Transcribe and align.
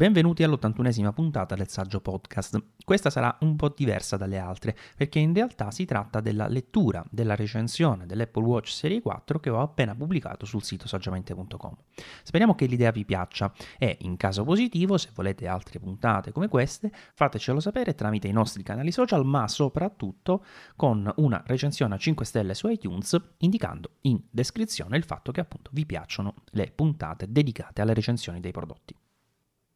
Benvenuti 0.00 0.42
all'81esima 0.42 1.12
puntata 1.12 1.54
del 1.54 1.68
Saggio 1.68 2.00
Podcast. 2.00 2.58
Questa 2.86 3.10
sarà 3.10 3.36
un 3.40 3.54
po' 3.56 3.68
diversa 3.68 4.16
dalle 4.16 4.38
altre, 4.38 4.74
perché 4.96 5.18
in 5.18 5.34
realtà 5.34 5.70
si 5.70 5.84
tratta 5.84 6.20
della 6.20 6.48
lettura 6.48 7.04
della 7.10 7.34
recensione 7.34 8.06
dell'Apple 8.06 8.44
Watch 8.44 8.70
Serie 8.70 9.02
4 9.02 9.38
che 9.40 9.50
ho 9.50 9.60
appena 9.60 9.94
pubblicato 9.94 10.46
sul 10.46 10.62
sito 10.62 10.88
saggiamente.com. 10.88 11.76
Speriamo 12.22 12.54
che 12.54 12.64
l'idea 12.64 12.90
vi 12.92 13.04
piaccia 13.04 13.52
e, 13.78 13.98
in 14.00 14.16
caso 14.16 14.42
positivo, 14.42 14.96
se 14.96 15.10
volete 15.12 15.46
altre 15.46 15.78
puntate 15.78 16.32
come 16.32 16.48
queste, 16.48 16.90
fatecelo 17.12 17.60
sapere 17.60 17.94
tramite 17.94 18.26
i 18.26 18.32
nostri 18.32 18.62
canali 18.62 18.92
social, 18.92 19.26
ma 19.26 19.48
soprattutto 19.48 20.46
con 20.76 21.12
una 21.16 21.42
recensione 21.44 21.96
a 21.96 21.98
5 21.98 22.24
stelle 22.24 22.54
su 22.54 22.68
iTunes, 22.68 23.20
indicando 23.40 23.96
in 24.04 24.18
descrizione 24.30 24.96
il 24.96 25.04
fatto 25.04 25.30
che 25.30 25.40
appunto 25.40 25.68
vi 25.74 25.84
piacciono 25.84 26.36
le 26.52 26.72
puntate 26.74 27.30
dedicate 27.30 27.82
alle 27.82 27.92
recensioni 27.92 28.40
dei 28.40 28.52
prodotti. 28.52 28.96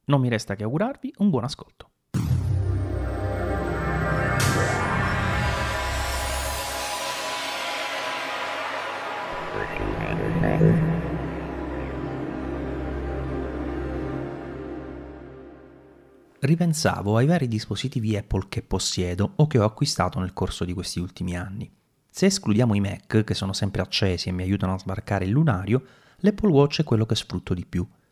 Non 0.06 0.20
mi 0.20 0.28
resta 0.28 0.54
che 0.54 0.64
augurarvi 0.64 1.14
un 1.18 1.30
buon 1.30 1.44
ascolto. 1.44 1.88
Ripensavo 16.40 17.16
ai 17.16 17.24
vari 17.24 17.48
dispositivi 17.48 18.14
Apple 18.14 18.44
che 18.50 18.60
possiedo 18.60 19.32
o 19.36 19.46
che 19.46 19.58
ho 19.58 19.64
acquistato 19.64 20.20
nel 20.20 20.34
corso 20.34 20.66
di 20.66 20.74
questi 20.74 21.00
ultimi 21.00 21.34
anni. 21.34 21.72
Se 22.10 22.26
escludiamo 22.26 22.74
i 22.74 22.80
Mac, 22.80 23.24
che 23.24 23.34
sono 23.34 23.54
sempre 23.54 23.80
accesi 23.80 24.28
e 24.28 24.32
mi 24.32 24.42
aiutano 24.42 24.74
a 24.74 24.78
sbarcare 24.78 25.24
il 25.24 25.30
lunario, 25.30 25.82
l'Apple 26.18 26.50
Watch 26.50 26.80
è 26.80 26.84
quello 26.84 27.06
che 27.06 27.14
sfrutto 27.14 27.54
di 27.54 27.64
più– 27.64 27.88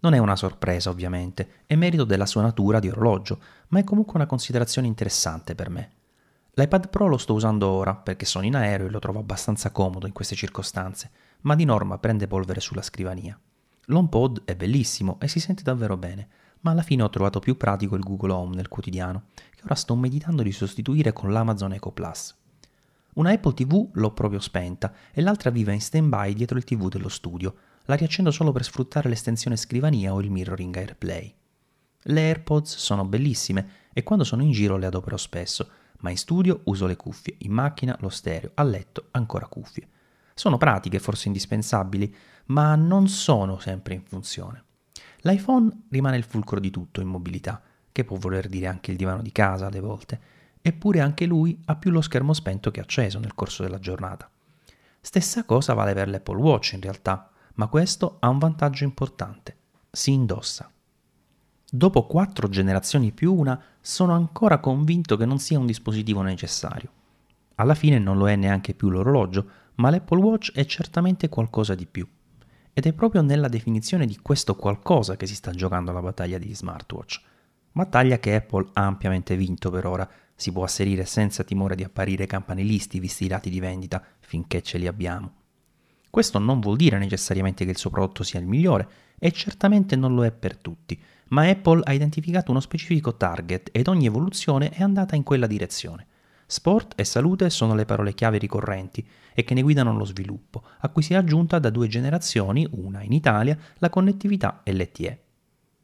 non 0.00 0.14
è 0.14 0.18
una 0.18 0.36
sorpresa, 0.36 0.90
ovviamente, 0.90 1.62
è 1.66 1.74
merito 1.74 2.04
della 2.04 2.26
sua 2.26 2.42
natura 2.42 2.78
di 2.78 2.88
orologio, 2.88 3.40
ma 3.68 3.80
è 3.80 3.84
comunque 3.84 4.14
una 4.14 4.26
considerazione 4.26 4.86
interessante 4.86 5.54
per 5.54 5.70
me. 5.70 5.90
L'iPad 6.52 6.88
Pro 6.88 7.06
lo 7.06 7.18
sto 7.18 7.34
usando 7.34 7.68
ora 7.68 7.94
perché 7.94 8.24
sono 8.24 8.44
in 8.44 8.56
aereo 8.56 8.86
e 8.86 8.90
lo 8.90 8.98
trovo 8.98 9.20
abbastanza 9.20 9.70
comodo 9.70 10.06
in 10.06 10.12
queste 10.12 10.34
circostanze, 10.34 11.10
ma 11.42 11.54
di 11.54 11.64
norma 11.64 11.98
prende 11.98 12.26
polvere 12.26 12.60
sulla 12.60 12.82
scrivania. 12.82 13.38
L'HomePod 13.86 14.42
è 14.44 14.54
bellissimo 14.54 15.18
e 15.20 15.28
si 15.28 15.40
sente 15.40 15.62
davvero 15.62 15.96
bene, 15.96 16.28
ma 16.60 16.72
alla 16.72 16.82
fine 16.82 17.02
ho 17.02 17.10
trovato 17.10 17.38
più 17.38 17.56
pratico 17.56 17.94
il 17.94 18.02
Google 18.02 18.32
Home 18.32 18.56
nel 18.56 18.68
quotidiano, 18.68 19.24
che 19.54 19.62
ora 19.64 19.74
sto 19.74 19.94
meditando 19.96 20.42
di 20.42 20.52
sostituire 20.52 21.12
con 21.12 21.32
l'Amazon 21.32 21.72
Echo 21.72 21.92
Plus. 21.92 22.34
Una 23.14 23.30
Apple 23.30 23.54
TV 23.54 23.88
l'ho 23.92 24.12
proprio 24.12 24.40
spenta 24.40 24.92
e 25.12 25.22
l'altra 25.22 25.50
vive 25.50 25.72
in 25.72 25.80
stand-by 25.80 26.34
dietro 26.34 26.56
il 26.56 26.64
TV 26.64 26.88
dello 26.88 27.08
studio, 27.08 27.54
la 27.88 27.94
riaccendo 27.94 28.30
solo 28.30 28.52
per 28.52 28.64
sfruttare 28.64 29.08
l'estensione 29.08 29.56
scrivania 29.56 30.12
o 30.12 30.20
il 30.20 30.30
mirroring 30.30 30.76
AirPlay. 30.76 31.34
Le 32.02 32.20
AirPods 32.20 32.76
sono 32.76 33.06
bellissime 33.06 33.86
e 33.94 34.02
quando 34.02 34.24
sono 34.24 34.42
in 34.42 34.50
giro 34.50 34.76
le 34.76 34.86
adopero 34.86 35.16
spesso, 35.16 35.68
ma 36.00 36.10
in 36.10 36.18
studio 36.18 36.60
uso 36.64 36.86
le 36.86 36.96
cuffie, 36.96 37.36
in 37.38 37.52
macchina 37.52 37.96
lo 38.00 38.10
stereo, 38.10 38.50
a 38.54 38.62
letto 38.62 39.08
ancora 39.12 39.46
cuffie. 39.46 39.88
Sono 40.34 40.58
pratiche, 40.58 40.98
forse 40.98 41.28
indispensabili, 41.28 42.14
ma 42.46 42.74
non 42.76 43.08
sono 43.08 43.58
sempre 43.58 43.94
in 43.94 44.02
funzione. 44.04 44.64
L'iPhone 45.22 45.84
rimane 45.88 46.18
il 46.18 46.24
fulcro 46.24 46.60
di 46.60 46.70
tutto 46.70 47.00
in 47.00 47.08
mobilità, 47.08 47.60
che 47.90 48.04
può 48.04 48.18
voler 48.18 48.48
dire 48.48 48.66
anche 48.66 48.90
il 48.90 48.98
divano 48.98 49.22
di 49.22 49.32
casa 49.32 49.66
alle 49.66 49.80
volte, 49.80 50.20
eppure 50.60 51.00
anche 51.00 51.24
lui 51.24 51.58
ha 51.64 51.76
più 51.76 51.90
lo 51.90 52.02
schermo 52.02 52.34
spento 52.34 52.70
che 52.70 52.80
acceso 52.80 53.18
nel 53.18 53.34
corso 53.34 53.62
della 53.62 53.80
giornata. 53.80 54.30
Stessa 55.00 55.44
cosa 55.44 55.72
vale 55.72 55.94
per 55.94 56.08
l'Apple 56.08 56.36
Watch 56.36 56.72
in 56.74 56.82
realtà 56.82 57.32
ma 57.58 57.66
questo 57.66 58.16
ha 58.20 58.28
un 58.28 58.38
vantaggio 58.38 58.84
importante, 58.84 59.56
si 59.90 60.12
indossa. 60.12 60.70
Dopo 61.70 62.06
quattro 62.06 62.48
generazioni 62.48 63.12
più 63.12 63.34
una, 63.34 63.60
sono 63.80 64.14
ancora 64.14 64.58
convinto 64.58 65.16
che 65.16 65.26
non 65.26 65.38
sia 65.38 65.58
un 65.58 65.66
dispositivo 65.66 66.22
necessario. 66.22 66.90
Alla 67.56 67.74
fine 67.74 67.98
non 67.98 68.16
lo 68.16 68.28
è 68.28 68.36
neanche 68.36 68.74
più 68.74 68.90
l'orologio, 68.90 69.50
ma 69.76 69.90
l'Apple 69.90 70.20
Watch 70.20 70.52
è 70.52 70.64
certamente 70.66 71.28
qualcosa 71.28 71.74
di 71.74 71.86
più. 71.86 72.08
Ed 72.72 72.86
è 72.86 72.92
proprio 72.92 73.22
nella 73.22 73.48
definizione 73.48 74.06
di 74.06 74.18
questo 74.22 74.54
qualcosa 74.54 75.16
che 75.16 75.26
si 75.26 75.34
sta 75.34 75.50
giocando 75.50 75.90
la 75.90 76.00
battaglia 76.00 76.38
degli 76.38 76.54
smartwatch. 76.54 77.20
Battaglia 77.72 78.18
che 78.18 78.36
Apple 78.36 78.68
ha 78.74 78.86
ampiamente 78.86 79.36
vinto 79.36 79.70
per 79.70 79.84
ora, 79.84 80.08
si 80.36 80.52
può 80.52 80.62
asserire 80.62 81.04
senza 81.04 81.42
timore 81.42 81.74
di 81.74 81.82
apparire 81.82 82.26
campanilisti 82.26 83.00
visti 83.00 83.24
i 83.24 83.28
dati 83.28 83.50
di 83.50 83.58
vendita 83.58 84.00
finché 84.20 84.62
ce 84.62 84.78
li 84.78 84.86
abbiamo. 84.86 85.37
Questo 86.10 86.38
non 86.38 86.60
vuol 86.60 86.76
dire 86.76 86.98
necessariamente 86.98 87.64
che 87.64 87.70
il 87.70 87.78
suo 87.78 87.90
prodotto 87.90 88.22
sia 88.22 88.40
il 88.40 88.46
migliore 88.46 88.88
e 89.18 89.30
certamente 89.32 89.96
non 89.96 90.14
lo 90.14 90.24
è 90.24 90.32
per 90.32 90.56
tutti, 90.56 91.00
ma 91.28 91.48
Apple 91.48 91.82
ha 91.84 91.92
identificato 91.92 92.50
uno 92.50 92.60
specifico 92.60 93.16
target 93.16 93.68
ed 93.72 93.88
ogni 93.88 94.06
evoluzione 94.06 94.70
è 94.70 94.82
andata 94.82 95.16
in 95.16 95.22
quella 95.22 95.46
direzione. 95.46 96.06
Sport 96.46 96.94
e 96.96 97.04
salute 97.04 97.50
sono 97.50 97.74
le 97.74 97.84
parole 97.84 98.14
chiave 98.14 98.38
ricorrenti 98.38 99.06
e 99.34 99.44
che 99.44 99.52
ne 99.52 99.60
guidano 99.60 99.94
lo 99.94 100.06
sviluppo, 100.06 100.62
a 100.78 100.88
cui 100.88 101.02
si 101.02 101.12
è 101.12 101.16
aggiunta 101.16 101.58
da 101.58 101.68
due 101.68 101.88
generazioni, 101.88 102.66
una 102.70 103.02
in 103.02 103.12
Italia, 103.12 103.58
la 103.78 103.90
connettività 103.90 104.62
LTE. 104.64 105.22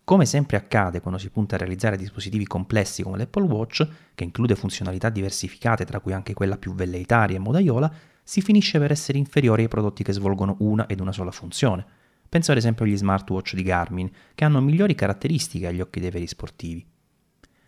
Come 0.04 0.26
sempre 0.26 0.56
accade 0.56 1.00
quando 1.00 1.18
si 1.18 1.30
punta 1.30 1.54
a 1.54 1.58
realizzare 1.58 1.96
dispositivi 1.96 2.46
complessi 2.46 3.02
come 3.02 3.18
l'Apple 3.18 3.44
Watch, 3.44 3.86
che 4.14 4.24
include 4.24 4.54
funzionalità 4.54 5.10
diversificate 5.10 5.84
tra 5.84 6.00
cui 6.00 6.12
anche 6.12 6.34
quella 6.34 6.56
più 6.56 6.74
velleitaria 6.74 7.36
e 7.36 7.40
modaiola, 7.40 7.92
si 8.24 8.40
finisce 8.40 8.78
per 8.78 8.90
essere 8.90 9.18
inferiori 9.18 9.62
ai 9.62 9.68
prodotti 9.68 10.02
che 10.02 10.12
svolgono 10.12 10.56
una 10.60 10.86
ed 10.86 11.00
una 11.00 11.12
sola 11.12 11.30
funzione. 11.30 11.84
Penso 12.28 12.50
ad 12.50 12.56
esempio 12.56 12.84
agli 12.84 12.96
smartwatch 12.96 13.54
di 13.54 13.62
Garmin, 13.62 14.10
che 14.34 14.44
hanno 14.44 14.60
migliori 14.60 14.94
caratteristiche 14.94 15.66
agli 15.66 15.80
occhi 15.80 16.00
dei 16.00 16.10
veri 16.10 16.26
sportivi. 16.26 16.84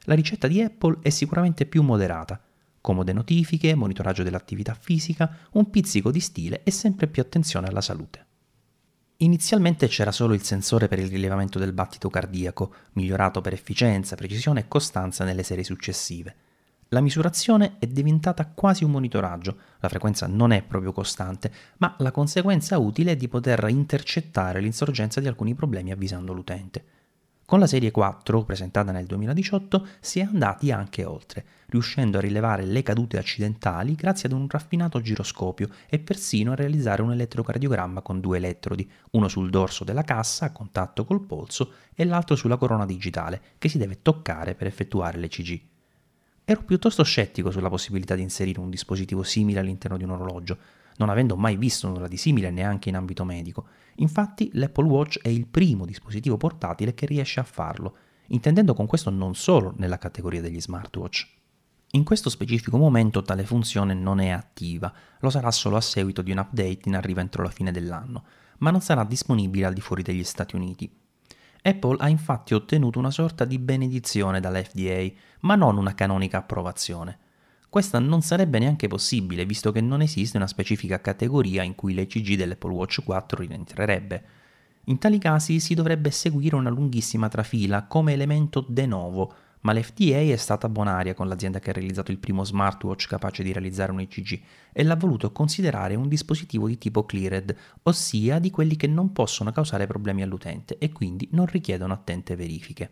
La 0.04 0.14
ricetta 0.14 0.48
di 0.48 0.62
Apple 0.62 0.98
è 1.02 1.10
sicuramente 1.10 1.66
più 1.66 1.82
moderata. 1.82 2.40
Comode 2.80 3.12
notifiche, 3.12 3.74
monitoraggio 3.74 4.22
dell'attività 4.22 4.74
fisica, 4.74 5.36
un 5.52 5.70
pizzico 5.70 6.10
di 6.10 6.20
stile 6.20 6.62
e 6.64 6.70
sempre 6.70 7.06
più 7.06 7.20
attenzione 7.20 7.66
alla 7.66 7.80
salute. 7.80 8.24
Inizialmente 9.18 9.88
c'era 9.88 10.12
solo 10.12 10.34
il 10.34 10.42
sensore 10.42 10.88
per 10.88 10.98
il 10.98 11.08
rilevamento 11.08 11.58
del 11.58 11.72
battito 11.72 12.08
cardiaco, 12.10 12.74
migliorato 12.92 13.40
per 13.40 13.52
efficienza, 13.52 14.14
precisione 14.14 14.60
e 14.60 14.68
costanza 14.68 15.24
nelle 15.24 15.42
serie 15.42 15.64
successive. 15.64 16.34
La 16.90 17.00
misurazione 17.00 17.78
è 17.80 17.86
diventata 17.88 18.46
quasi 18.46 18.84
un 18.84 18.92
monitoraggio, 18.92 19.56
la 19.80 19.88
frequenza 19.88 20.28
non 20.28 20.52
è 20.52 20.62
proprio 20.62 20.92
costante, 20.92 21.50
ma 21.78 21.96
la 21.98 22.12
conseguenza 22.12 22.78
utile 22.78 23.12
è 23.12 23.16
di 23.16 23.26
poter 23.26 23.66
intercettare 23.68 24.60
l'insorgenza 24.60 25.18
di 25.18 25.26
alcuni 25.26 25.54
problemi 25.54 25.90
avvisando 25.90 26.32
l'utente. 26.32 26.84
Con 27.44 27.58
la 27.58 27.66
serie 27.66 27.90
4, 27.90 28.44
presentata 28.44 28.92
nel 28.92 29.06
2018, 29.06 29.86
si 29.98 30.20
è 30.20 30.22
andati 30.22 30.70
anche 30.70 31.04
oltre, 31.04 31.44
riuscendo 31.66 32.18
a 32.18 32.20
rilevare 32.20 32.64
le 32.64 32.84
cadute 32.84 33.18
accidentali 33.18 33.96
grazie 33.96 34.28
ad 34.28 34.34
un 34.36 34.46
raffinato 34.48 35.00
giroscopio 35.00 35.68
e 35.88 35.98
persino 35.98 36.52
a 36.52 36.56
realizzare 36.56 37.02
un 37.02 37.10
elettrocardiogramma 37.10 38.00
con 38.00 38.20
due 38.20 38.36
elettrodi, 38.36 38.88
uno 39.12 39.26
sul 39.26 39.50
dorso 39.50 39.82
della 39.82 40.02
cassa 40.02 40.46
a 40.46 40.52
contatto 40.52 41.04
col 41.04 41.24
polso 41.24 41.72
e 41.96 42.04
l'altro 42.04 42.36
sulla 42.36 42.56
corona 42.56 42.86
digitale, 42.86 43.40
che 43.58 43.68
si 43.68 43.78
deve 43.78 44.02
toccare 44.02 44.54
per 44.54 44.68
effettuare 44.68 45.18
l'ECG. 45.18 45.74
Ero 46.48 46.62
piuttosto 46.62 47.02
scettico 47.02 47.50
sulla 47.50 47.68
possibilità 47.68 48.14
di 48.14 48.22
inserire 48.22 48.60
un 48.60 48.70
dispositivo 48.70 49.24
simile 49.24 49.58
all'interno 49.58 49.96
di 49.96 50.04
un 50.04 50.10
orologio, 50.10 50.56
non 50.98 51.08
avendo 51.08 51.36
mai 51.36 51.56
visto 51.56 51.88
nulla 51.88 52.06
di 52.06 52.16
simile 52.16 52.52
neanche 52.52 52.88
in 52.88 52.94
ambito 52.94 53.24
medico. 53.24 53.66
Infatti 53.96 54.50
l'Apple 54.52 54.86
Watch 54.86 55.18
è 55.22 55.28
il 55.28 55.48
primo 55.48 55.84
dispositivo 55.84 56.36
portatile 56.36 56.94
che 56.94 57.04
riesce 57.04 57.40
a 57.40 57.42
farlo, 57.42 57.96
intendendo 58.28 58.74
con 58.74 58.86
questo 58.86 59.10
non 59.10 59.34
solo 59.34 59.74
nella 59.78 59.98
categoria 59.98 60.40
degli 60.40 60.60
smartwatch. 60.60 61.26
In 61.90 62.04
questo 62.04 62.30
specifico 62.30 62.76
momento 62.76 63.22
tale 63.22 63.44
funzione 63.44 63.94
non 63.94 64.20
è 64.20 64.28
attiva, 64.28 64.92
lo 65.18 65.30
sarà 65.30 65.50
solo 65.50 65.74
a 65.74 65.80
seguito 65.80 66.22
di 66.22 66.30
un 66.30 66.38
update 66.38 66.82
in 66.84 66.94
arrivo 66.94 67.18
entro 67.18 67.42
la 67.42 67.50
fine 67.50 67.72
dell'anno, 67.72 68.22
ma 68.58 68.70
non 68.70 68.80
sarà 68.80 69.02
disponibile 69.02 69.64
al 69.66 69.74
di 69.74 69.80
fuori 69.80 70.04
degli 70.04 70.22
Stati 70.22 70.54
Uniti. 70.54 71.05
Apple 71.66 71.96
ha 71.98 72.08
infatti 72.08 72.54
ottenuto 72.54 73.00
una 73.00 73.10
sorta 73.10 73.44
di 73.44 73.58
benedizione 73.58 74.38
dall'FDA, 74.38 75.10
ma 75.40 75.56
non 75.56 75.76
una 75.76 75.94
canonica 75.94 76.38
approvazione. 76.38 77.18
Questa 77.68 77.98
non 77.98 78.22
sarebbe 78.22 78.60
neanche 78.60 78.86
possibile, 78.86 79.44
visto 79.44 79.72
che 79.72 79.80
non 79.80 80.00
esiste 80.00 80.36
una 80.36 80.46
specifica 80.46 81.00
categoria 81.00 81.64
in 81.64 81.74
cui 81.74 81.92
l'ECG 81.92 82.36
dell'Apple 82.36 82.72
Watch 82.72 83.02
4 83.02 83.40
rientrerebbe. 83.40 84.24
In 84.84 84.98
tali 84.98 85.18
casi 85.18 85.58
si 85.58 85.74
dovrebbe 85.74 86.12
seguire 86.12 86.54
una 86.54 86.70
lunghissima 86.70 87.28
trafila 87.28 87.86
come 87.86 88.12
elemento 88.12 88.64
de 88.68 88.86
novo, 88.86 89.34
ma 89.66 89.72
l'FDA 89.72 90.18
è 90.32 90.36
stata 90.36 90.68
bonaria 90.68 91.12
con 91.12 91.26
l'azienda 91.26 91.58
che 91.58 91.70
ha 91.70 91.72
realizzato 91.72 92.12
il 92.12 92.18
primo 92.18 92.44
smartwatch 92.44 93.08
capace 93.08 93.42
di 93.42 93.52
realizzare 93.52 93.90
un 93.90 93.98
ECG 93.98 94.40
e 94.72 94.84
l'ha 94.84 94.94
voluto 94.94 95.32
considerare 95.32 95.96
un 95.96 96.06
dispositivo 96.06 96.68
di 96.68 96.78
tipo 96.78 97.04
cleared, 97.04 97.52
ossia 97.82 98.38
di 98.38 98.52
quelli 98.52 98.76
che 98.76 98.86
non 98.86 99.10
possono 99.10 99.50
causare 99.50 99.88
problemi 99.88 100.22
all'utente 100.22 100.78
e 100.78 100.92
quindi 100.92 101.28
non 101.32 101.46
richiedono 101.46 101.92
attente 101.92 102.36
verifiche. 102.36 102.90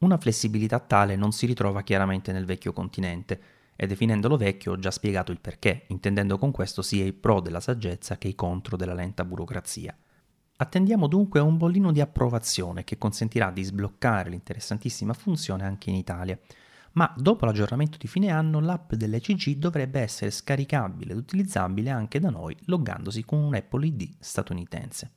Una 0.00 0.16
flessibilità 0.16 0.80
tale 0.80 1.14
non 1.14 1.30
si 1.30 1.44
ritrova 1.44 1.82
chiaramente 1.82 2.32
nel 2.32 2.46
vecchio 2.46 2.72
continente, 2.72 3.40
e 3.76 3.86
definendolo 3.86 4.38
vecchio 4.38 4.72
ho 4.72 4.78
già 4.78 4.90
spiegato 4.90 5.30
il 5.30 5.40
perché, 5.40 5.84
intendendo 5.88 6.38
con 6.38 6.52
questo 6.52 6.80
sia 6.80 7.04
i 7.04 7.12
pro 7.12 7.40
della 7.40 7.60
saggezza 7.60 8.16
che 8.16 8.28
i 8.28 8.34
contro 8.34 8.78
della 8.78 8.94
lenta 8.94 9.26
burocrazia. 9.26 9.94
Attendiamo 10.56 11.08
dunque 11.08 11.40
un 11.40 11.56
bollino 11.56 11.90
di 11.90 12.00
approvazione 12.00 12.84
che 12.84 12.96
consentirà 12.96 13.50
di 13.50 13.64
sbloccare 13.64 14.30
l'interessantissima 14.30 15.12
funzione 15.12 15.64
anche 15.64 15.90
in 15.90 15.96
Italia. 15.96 16.38
Ma 16.92 17.12
dopo 17.16 17.44
l'aggiornamento 17.44 17.98
di 17.98 18.06
fine 18.06 18.30
anno 18.30 18.60
l'app 18.60 18.92
dell'ECG 18.92 19.56
dovrebbe 19.56 19.98
essere 19.98 20.30
scaricabile 20.30 21.10
ed 21.10 21.18
utilizzabile 21.18 21.90
anche 21.90 22.20
da 22.20 22.30
noi 22.30 22.56
loggandosi 22.66 23.24
con 23.24 23.40
un 23.40 23.54
Apple 23.56 23.84
ID 23.84 24.14
statunitense. 24.20 25.10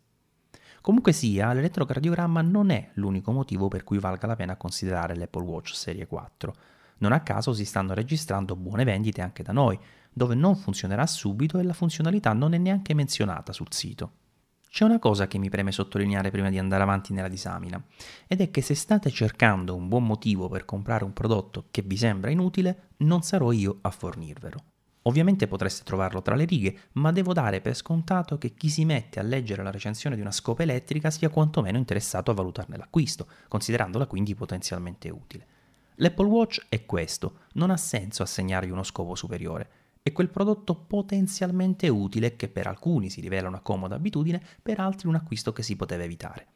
Comunque 0.82 1.12
sia, 1.12 1.54
l'elettrocardiogramma 1.54 2.42
non 2.42 2.72
è 2.72 2.90
l'unico 2.94 3.32
motivo 3.32 3.68
per 3.68 3.84
cui 3.84 4.00
valga 4.00 4.26
la 4.26 4.36
pena 4.36 4.56
considerare 4.56 5.16
l'Apple 5.16 5.44
Watch 5.44 5.76
Serie 5.76 6.08
4. 6.08 6.56
Non 7.00 7.12
a 7.12 7.22
caso 7.22 7.54
si 7.54 7.64
stanno 7.64 7.94
registrando 7.94 8.56
buone 8.56 8.86
vendite 8.86 9.22
anche 9.22 9.44
da 9.44 9.52
noi, 9.52 9.78
dove 10.12 10.34
non 10.34 10.56
funzionerà 10.56 11.06
subito 11.06 11.60
e 11.60 11.64
la 11.64 11.74
funzionalità 11.74 12.34
non 12.34 12.54
è 12.54 12.58
neanche 12.58 12.96
menzionata 12.96 13.54
sul 13.54 13.68
sito. 13.70 14.26
C'è 14.70 14.84
una 14.84 15.00
cosa 15.00 15.28
che 15.28 15.38
mi 15.38 15.50
preme 15.50 15.72
sottolineare 15.72 16.30
prima 16.30 16.50
di 16.50 16.58
andare 16.60 16.84
avanti 16.84 17.14
nella 17.14 17.28
disamina, 17.28 17.82
ed 18.28 18.42
è 18.42 18.52
che 18.52 18.62
se 18.62 18.76
state 18.76 19.10
cercando 19.10 19.76
un 19.76 19.88
buon 19.88 20.06
motivo 20.06 20.50
per 20.50 20.66
comprare 20.66 21.04
un 21.04 21.14
prodotto 21.14 21.66
che 21.72 21.82
vi 21.82 21.98
sembra 21.98 22.30
inutile, 22.30 22.90
non 22.98 23.22
sarò 23.24 23.52
io 23.52 23.80
a 23.82 23.90
fornirvelo. 23.90 24.64
Ovviamente 25.04 25.48
potreste 25.48 25.86
trovarlo 25.86 26.22
tra 26.22 26.36
le 26.36 26.44
righe, 26.44 26.78
ma 26.94 27.14
devo 27.14 27.32
dare 27.32 27.62
per 27.62 27.76
scontato 27.76 28.38
che 28.38 28.54
chi 28.54 28.70
si 28.70 28.84
mette 28.84 29.20
a 29.20 29.24
leggere 29.24 29.64
la 29.64 29.72
recensione 29.72 30.16
di 30.16 30.22
una 30.22 30.32
scopa 30.32 30.64
elettrica 30.64 31.10
sia 31.10 31.30
quantomeno 31.30 31.78
interessato 31.78 32.30
a 32.30 32.34
valutarne 32.34 32.76
l'acquisto, 32.76 33.26
considerandola 33.48 34.06
quindi 34.06 34.36
potenzialmente 34.36 35.10
utile. 35.10 35.48
L'Apple 35.96 36.28
Watch 36.28 36.66
è 36.68 36.86
questo, 36.86 37.40
non 37.54 37.72
ha 37.72 37.78
senso 37.78 38.22
assegnargli 38.22 38.70
uno 38.70 38.84
scopo 38.84 39.16
superiore. 39.16 39.77
È 40.08 40.14
quel 40.14 40.30
prodotto 40.30 40.74
potenzialmente 40.74 41.90
utile 41.90 42.38
che 42.38 42.48
per 42.48 42.66
alcuni 42.66 43.10
si 43.10 43.20
rivela 43.20 43.50
una 43.50 43.60
comoda 43.60 43.96
abitudine, 43.96 44.42
per 44.64 44.80
altri 44.80 45.10
un 45.10 45.16
acquisto 45.16 45.52
che 45.52 45.64
si 45.64 45.76
poteva 45.76 46.04
evitare. 46.04 46.48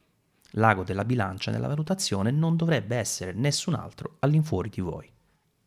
L'ago 0.51 0.85
della 0.85 1.03
bilancia 1.03 1.51
nella 1.51 1.67
valutazione 1.67 2.31
non 2.31 2.55
dovrebbe 2.55 2.95
essere 2.95 3.33
nessun 3.33 3.73
altro 3.73 4.15
all'infuori 4.19 4.69
di 4.69 4.79
voi. 4.79 5.11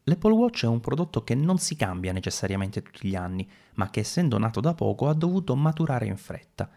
L'Apple 0.04 0.32
Watch 0.32 0.64
è 0.64 0.66
un 0.66 0.80
prodotto 0.80 1.24
che 1.24 1.34
non 1.34 1.58
si 1.58 1.76
cambia 1.76 2.12
necessariamente 2.12 2.80
tutti 2.80 3.06
gli 3.06 3.16
anni, 3.16 3.46
ma 3.74 3.90
che 3.90 4.00
essendo 4.00 4.38
nato 4.38 4.60
da 4.60 4.72
poco 4.72 5.08
ha 5.08 5.14
dovuto 5.14 5.54
maturare 5.54 6.06
in 6.06 6.16
fretta. 6.16 6.70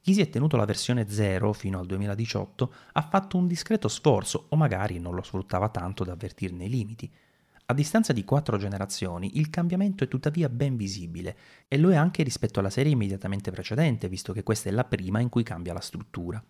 Chi 0.00 0.14
si 0.14 0.20
è 0.20 0.28
tenuto 0.28 0.56
la 0.56 0.64
versione 0.64 1.08
0 1.08 1.52
fino 1.54 1.80
al 1.80 1.86
2018 1.86 2.74
ha 2.92 3.02
fatto 3.02 3.36
un 3.36 3.48
discreto 3.48 3.88
sforzo, 3.88 4.46
o 4.50 4.54
magari 4.54 5.00
non 5.00 5.16
lo 5.16 5.22
sfruttava 5.22 5.70
tanto 5.70 6.04
da 6.04 6.12
avvertirne 6.12 6.66
i 6.66 6.70
limiti. 6.70 7.12
A 7.72 7.74
distanza 7.74 8.12
di 8.12 8.22
quattro 8.22 8.58
generazioni, 8.58 9.38
il 9.38 9.48
cambiamento 9.48 10.04
è 10.04 10.08
tuttavia 10.08 10.50
ben 10.50 10.76
visibile, 10.76 11.34
e 11.68 11.78
lo 11.78 11.90
è 11.90 11.96
anche 11.96 12.22
rispetto 12.22 12.60
alla 12.60 12.68
serie 12.68 12.92
immediatamente 12.92 13.50
precedente, 13.50 14.10
visto 14.10 14.34
che 14.34 14.42
questa 14.42 14.68
è 14.68 14.72
la 14.72 14.84
prima 14.84 15.20
in 15.20 15.30
cui 15.30 15.42
cambia 15.42 15.72
la 15.72 15.80
struttura 15.80 16.44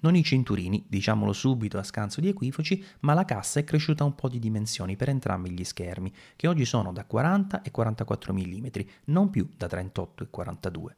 non 0.00 0.14
i 0.14 0.22
cinturini, 0.22 0.84
diciamolo 0.88 1.32
subito 1.32 1.76
a 1.78 1.82
scanso 1.82 2.20
di 2.20 2.28
equivoci, 2.28 2.84
ma 3.00 3.14
la 3.14 3.24
cassa 3.24 3.58
è 3.58 3.64
cresciuta 3.64 4.04
un 4.04 4.14
po' 4.14 4.28
di 4.28 4.38
dimensioni 4.38 4.94
per 4.94 5.08
entrambi 5.08 5.50
gli 5.50 5.64
schermi, 5.64 6.12
che 6.36 6.46
oggi 6.46 6.64
sono 6.64 6.92
da 6.92 7.04
40 7.04 7.62
e 7.62 7.72
44 7.72 8.32
mm, 8.32 8.66
non 9.06 9.30
più 9.30 9.48
da 9.56 9.66
38 9.66 10.22
e 10.22 10.26
42. 10.30 10.96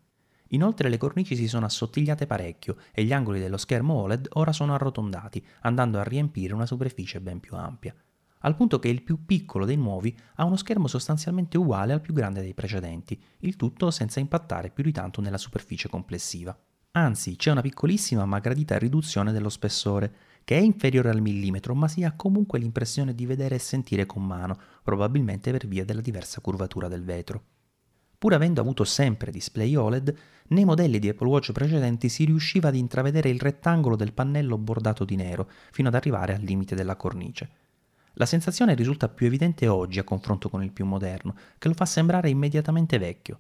Inoltre 0.48 0.90
le 0.90 0.98
cornici 0.98 1.34
si 1.34 1.48
sono 1.48 1.64
assottigliate 1.64 2.26
parecchio 2.26 2.76
e 2.92 3.04
gli 3.04 3.12
angoli 3.14 3.40
dello 3.40 3.56
schermo 3.56 3.94
OLED 3.94 4.28
ora 4.32 4.52
sono 4.52 4.74
arrotondati, 4.74 5.42
andando 5.60 5.98
a 5.98 6.02
riempire 6.02 6.52
una 6.52 6.66
superficie 6.66 7.22
ben 7.22 7.40
più 7.40 7.56
ampia. 7.56 7.94
Al 8.42 8.56
punto 8.56 8.78
che 8.78 8.88
il 8.88 9.02
più 9.02 9.26
piccolo 9.26 9.66
dei 9.66 9.76
nuovi 9.76 10.16
ha 10.36 10.44
uno 10.44 10.56
schermo 10.56 10.86
sostanzialmente 10.86 11.58
uguale 11.58 11.92
al 11.92 12.00
più 12.00 12.14
grande 12.14 12.40
dei 12.40 12.54
precedenti, 12.54 13.20
il 13.40 13.56
tutto 13.56 13.90
senza 13.90 14.18
impattare 14.18 14.70
più 14.70 14.82
di 14.82 14.92
tanto 14.92 15.20
nella 15.20 15.36
superficie 15.36 15.88
complessiva. 15.88 16.58
Anzi, 16.92 17.36
c'è 17.36 17.50
una 17.50 17.60
piccolissima 17.60 18.24
ma 18.24 18.38
gradita 18.38 18.78
riduzione 18.78 19.32
dello 19.32 19.50
spessore, 19.50 20.12
che 20.42 20.56
è 20.56 20.60
inferiore 20.60 21.10
al 21.10 21.20
millimetro, 21.20 21.74
ma 21.74 21.86
si 21.86 22.02
ha 22.02 22.16
comunque 22.16 22.58
l'impressione 22.58 23.14
di 23.14 23.26
vedere 23.26 23.56
e 23.56 23.58
sentire 23.60 24.06
con 24.06 24.26
mano, 24.26 24.58
probabilmente 24.82 25.52
per 25.52 25.66
via 25.68 25.84
della 25.84 26.00
diversa 26.00 26.40
curvatura 26.40 26.88
del 26.88 27.04
vetro. 27.04 27.44
Pur 28.18 28.34
avendo 28.34 28.60
avuto 28.60 28.84
sempre 28.84 29.30
display 29.30 29.74
OLED, 29.74 30.14
nei 30.48 30.64
modelli 30.64 30.98
di 30.98 31.08
Apple 31.08 31.28
Watch 31.28 31.52
precedenti 31.52 32.08
si 32.08 32.24
riusciva 32.24 32.68
ad 32.68 32.74
intravedere 32.74 33.28
il 33.28 33.40
rettangolo 33.40 33.96
del 33.96 34.12
pannello 34.12 34.58
bordato 34.58 35.04
di 35.04 35.16
nero, 35.16 35.48
fino 35.70 35.88
ad 35.88 35.94
arrivare 35.94 36.34
al 36.34 36.42
limite 36.42 36.74
della 36.74 36.96
cornice. 36.96 37.50
La 38.14 38.26
sensazione 38.26 38.74
risulta 38.74 39.08
più 39.08 39.26
evidente 39.26 39.68
oggi 39.68 40.00
a 40.00 40.04
confronto 40.04 40.48
con 40.48 40.62
il 40.62 40.72
più 40.72 40.84
moderno, 40.84 41.34
che 41.58 41.68
lo 41.68 41.74
fa 41.74 41.86
sembrare 41.86 42.28
immediatamente 42.28 42.98
vecchio. 42.98 43.38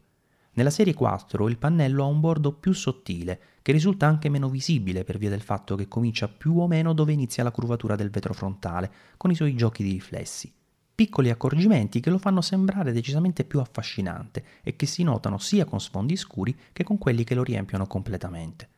Nella 0.52 0.70
serie 0.70 0.94
4 0.94 1.48
il 1.48 1.58
pannello 1.58 2.02
ha 2.02 2.06
un 2.06 2.20
bordo 2.20 2.52
più 2.52 2.72
sottile, 2.72 3.40
che 3.62 3.72
risulta 3.72 4.06
anche 4.06 4.28
meno 4.28 4.48
visibile 4.48 5.04
per 5.04 5.18
via 5.18 5.28
del 5.28 5.42
fatto 5.42 5.76
che 5.76 5.86
comincia 5.86 6.28
più 6.28 6.58
o 6.58 6.66
meno 6.66 6.92
dove 6.92 7.12
inizia 7.12 7.42
la 7.42 7.52
curvatura 7.52 7.94
del 7.96 8.10
vetro 8.10 8.32
frontale, 8.32 8.90
con 9.16 9.30
i 9.30 9.34
suoi 9.36 9.54
giochi 9.54 9.82
di 9.82 9.92
riflessi. 9.92 10.52
Piccoli 10.94 11.30
accorgimenti 11.30 12.00
che 12.00 12.10
lo 12.10 12.18
fanno 12.18 12.40
sembrare 12.40 12.92
decisamente 12.92 13.44
più 13.44 13.60
affascinante 13.60 14.44
e 14.62 14.76
che 14.76 14.86
si 14.86 15.02
notano 15.02 15.38
sia 15.38 15.64
con 15.64 15.80
sfondi 15.80 16.16
scuri 16.16 16.54
che 16.72 16.84
con 16.84 16.98
quelli 16.98 17.24
che 17.24 17.34
lo 17.34 17.42
riempiono 17.42 17.86
completamente. 17.86 18.68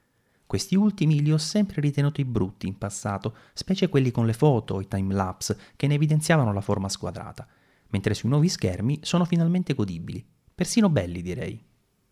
Questi 0.52 0.74
ultimi 0.74 1.22
li 1.22 1.32
ho 1.32 1.38
sempre 1.38 1.80
ritenuti 1.80 2.26
brutti 2.26 2.66
in 2.66 2.76
passato, 2.76 3.36
specie 3.54 3.88
quelli 3.88 4.10
con 4.10 4.26
le 4.26 4.34
foto 4.34 4.82
i 4.82 4.86
timelapse 4.86 5.58
che 5.76 5.86
ne 5.86 5.94
evidenziavano 5.94 6.52
la 6.52 6.60
forma 6.60 6.90
squadrata, 6.90 7.48
mentre 7.88 8.12
sui 8.12 8.28
nuovi 8.28 8.50
schermi 8.50 8.98
sono 9.00 9.24
finalmente 9.24 9.72
godibili 9.72 10.22
persino 10.54 10.90
belli 10.90 11.22
direi. 11.22 11.58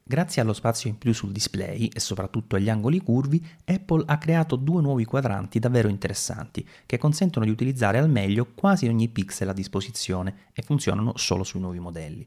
Grazie 0.03 0.41
allo 0.41 0.55
spazio 0.55 0.89
in 0.89 0.97
più 0.97 1.13
sul 1.13 1.33
display 1.33 1.89
e 1.89 2.01
soprattutto 2.01 2.57
agli 2.57 2.71
angoli 2.71 3.03
curvi, 3.03 3.47
Apple 3.67 4.05
ha 4.07 4.17
creato 4.17 4.57
due 4.57 4.81
nuovi 4.81 5.05
quadranti 5.05 5.59
davvero 5.59 5.89
interessanti 5.89 6.67
che 6.87 6.97
consentono 6.97 7.45
di 7.45 7.51
utilizzare 7.51 7.99
al 7.99 8.09
meglio 8.09 8.55
quasi 8.55 8.89
ogni 8.89 9.11
pixel 9.11 9.51
a 9.51 9.53
disposizione 9.53 10.47
e 10.55 10.63
funzionano 10.63 11.13
solo 11.17 11.45
sui 11.45 11.61
nuovi 11.61 11.79
modelli. 11.79 12.27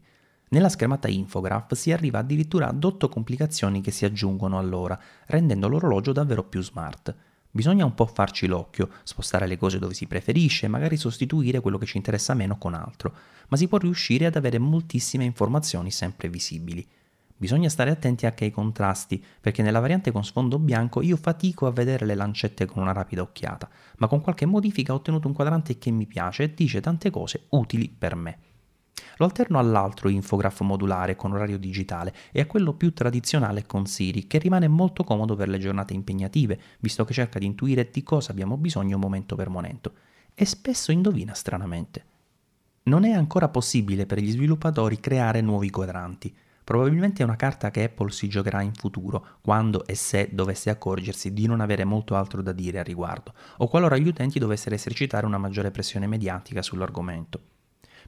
Nella 0.53 0.69
schermata 0.69 1.07
infograph 1.07 1.73
si 1.73 1.91
arriva 1.91 2.19
addirittura 2.19 2.67
ad 2.67 2.83
otto 2.83 3.09
complicazioni 3.09 3.81
che 3.81 3.89
si 3.89 4.05
aggiungono 4.05 4.59
all'ora, 4.59 4.99
rendendo 5.25 5.67
l'orologio 5.67 6.11
davvero 6.11 6.43
più 6.43 6.61
smart. 6.61 7.15
Bisogna 7.49 7.85
un 7.85 7.95
po' 7.95 8.05
farci 8.05 8.45
l'occhio, 8.45 8.89
spostare 9.01 9.47
le 9.47 9.57
cose 9.57 9.79
dove 9.79 9.95
si 9.95 10.05
preferisce, 10.05 10.67
magari 10.67 10.95
sostituire 10.95 11.59
quello 11.59 11.79
che 11.79 11.87
ci 11.87 11.97
interessa 11.97 12.35
meno 12.35 12.59
con 12.59 12.75
altro, 12.75 13.15
ma 13.47 13.57
si 13.57 13.67
può 13.67 13.79
riuscire 13.79 14.27
ad 14.27 14.35
avere 14.35 14.59
moltissime 14.59 15.23
informazioni 15.23 15.89
sempre 15.89 16.29
visibili. 16.29 16.87
Bisogna 17.35 17.67
stare 17.67 17.89
attenti 17.89 18.27
anche 18.27 18.43
ai 18.43 18.51
contrasti, 18.51 19.23
perché 19.41 19.63
nella 19.63 19.79
variante 19.79 20.11
con 20.11 20.23
sfondo 20.23 20.59
bianco 20.59 21.01
io 21.01 21.17
fatico 21.17 21.65
a 21.65 21.71
vedere 21.71 22.05
le 22.05 22.13
lancette 22.13 22.67
con 22.67 22.83
una 22.83 22.93
rapida 22.93 23.23
occhiata, 23.23 23.67
ma 23.97 24.05
con 24.05 24.21
qualche 24.21 24.45
modifica 24.45 24.93
ho 24.93 24.97
ottenuto 24.97 25.27
un 25.27 25.33
quadrante 25.33 25.79
che 25.79 25.89
mi 25.89 26.05
piace 26.05 26.43
e 26.43 26.53
dice 26.53 26.79
tante 26.79 27.09
cose 27.09 27.45
utili 27.49 27.89
per 27.89 28.13
me. 28.15 28.37
Lo 29.17 29.25
alterno 29.25 29.59
all'altro 29.59 30.09
infograph 30.09 30.61
modulare 30.61 31.15
con 31.15 31.33
orario 31.33 31.57
digitale 31.57 32.13
e 32.31 32.41
a 32.41 32.45
quello 32.45 32.73
più 32.73 32.93
tradizionale 32.93 33.65
con 33.65 33.85
Siri, 33.85 34.27
che 34.27 34.39
rimane 34.39 34.67
molto 34.67 35.03
comodo 35.03 35.35
per 35.35 35.49
le 35.49 35.59
giornate 35.59 35.93
impegnative, 35.93 36.59
visto 36.79 37.05
che 37.05 37.13
cerca 37.13 37.39
di 37.39 37.45
intuire 37.45 37.89
di 37.91 38.03
cosa 38.03 38.31
abbiamo 38.31 38.57
bisogno 38.57 38.97
momento 38.97 39.35
per 39.35 39.49
momento. 39.49 39.93
E 40.33 40.45
spesso 40.45 40.91
indovina 40.91 41.33
stranamente. 41.33 42.05
Non 42.83 43.05
è 43.05 43.11
ancora 43.11 43.47
possibile 43.47 44.05
per 44.05 44.19
gli 44.19 44.31
sviluppatori 44.31 44.99
creare 44.99 45.41
nuovi 45.41 45.69
quadranti. 45.69 46.35
Probabilmente 46.63 47.21
è 47.21 47.25
una 47.25 47.35
carta 47.35 47.71
che 47.71 47.83
Apple 47.83 48.11
si 48.11 48.27
giocherà 48.27 48.61
in 48.61 48.73
futuro, 48.73 49.37
quando 49.41 49.85
e 49.85 49.95
se 49.95 50.29
dovesse 50.31 50.69
accorgersi 50.69 51.33
di 51.33 51.45
non 51.45 51.59
avere 51.59 51.83
molto 51.83 52.15
altro 52.15 52.41
da 52.41 52.51
dire 52.51 52.79
a 52.79 52.83
riguardo, 52.83 53.33
o 53.57 53.67
qualora 53.67 53.97
gli 53.97 54.07
utenti 54.07 54.39
dovessero 54.39 54.75
esercitare 54.75 55.25
una 55.25 55.37
maggiore 55.37 55.71
pressione 55.71 56.07
mediatica 56.07 56.61
sull'argomento. 56.61 57.52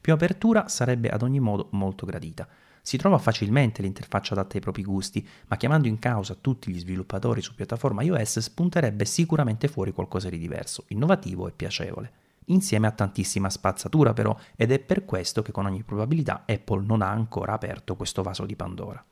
Più 0.06 0.14
apertura 0.14 0.68
sarebbe 0.68 1.10
ad 1.10 1.24
ogni 1.24 1.40
modo 1.40 1.70
molto 1.72 2.06
gradita. 2.06 2.48
Si 2.84 2.96
trova 2.96 3.18
facilmente 3.18 3.82
l'interfaccia 3.82 4.34
adatta 4.36 4.54
ai 4.54 4.62
propri 4.62 4.84
gusti, 4.84 5.28
ma 5.48 5.58
chiamando 5.58 5.88
in 5.88 5.98
causa 5.98 6.38
tutti 6.40 6.72
gli 6.72 6.78
sviluppatori 6.78 7.42
su 7.42 7.56
piattaforma 7.56 8.04
iOS 8.04 8.38
spunterebbe 8.38 9.04
sicuramente 9.04 9.68
fuori 9.68 9.94
qualcosa 9.94 10.30
di 10.30 10.38
diverso, 10.38 10.84
innovativo 10.90 11.48
e 11.48 11.54
piacevole. 11.54 12.12
Insieme 12.50 12.86
a 12.86 12.92
tantissima 12.92 13.50
spazzatura 13.50 14.14
però, 14.14 14.38
ed 14.56 14.72
è 14.72 14.78
per 14.78 15.06
questo 15.06 15.42
che 15.42 15.52
con 15.52 15.66
ogni 15.66 15.82
probabilità 15.82 16.44
Apple 16.46 16.86
non 16.86 17.02
ha 17.02 17.10
ancora 17.10 17.54
aperto 17.54 17.96
questo 17.96 18.22
vaso 18.22 18.46
di 18.46 18.56
Pandora. 18.56 19.04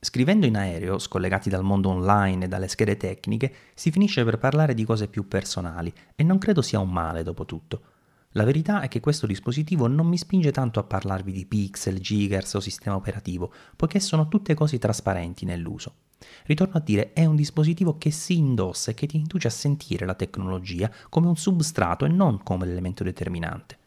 Scrivendo 0.00 0.46
in 0.46 0.56
aereo, 0.56 0.98
scollegati 0.98 1.50
dal 1.50 1.62
mondo 1.62 1.90
online 1.90 2.46
e 2.46 2.48
dalle 2.48 2.66
schede 2.66 2.96
tecniche, 2.96 3.54
si 3.74 3.90
finisce 3.90 4.24
per 4.24 4.38
parlare 4.38 4.72
di 4.72 4.86
cose 4.86 5.06
più 5.06 5.28
personali, 5.28 5.92
e 6.14 6.22
non 6.22 6.38
credo 6.38 6.62
sia 6.62 6.78
un 6.78 6.90
male 6.90 7.22
dopo 7.22 7.44
tutto. 7.44 7.90
La 8.32 8.44
verità 8.44 8.80
è 8.80 8.88
che 8.88 9.00
questo 9.00 9.26
dispositivo 9.26 9.86
non 9.86 10.06
mi 10.06 10.16
spinge 10.16 10.52
tanto 10.52 10.80
a 10.80 10.84
parlarvi 10.84 11.32
di 11.32 11.44
pixel, 11.44 12.00
gigahertz 12.00 12.54
o 12.54 12.60
sistema 12.60 12.96
operativo, 12.96 13.52
poiché 13.76 14.00
sono 14.00 14.28
tutte 14.28 14.54
cose 14.54 14.78
trasparenti 14.78 15.44
nell'uso. 15.44 15.96
Ritorno 16.44 16.74
a 16.76 16.80
dire, 16.80 17.12
è 17.12 17.26
un 17.26 17.36
dispositivo 17.36 17.98
che 17.98 18.10
si 18.10 18.38
indossa 18.38 18.90
e 18.90 18.94
che 18.94 19.06
ti 19.06 19.18
induce 19.18 19.48
a 19.48 19.50
sentire 19.50 20.06
la 20.06 20.14
tecnologia 20.14 20.90
come 21.10 21.26
un 21.26 21.36
substrato 21.36 22.06
e 22.06 22.08
non 22.08 22.42
come 22.42 22.64
l'elemento 22.64 23.04
determinante. 23.04 23.80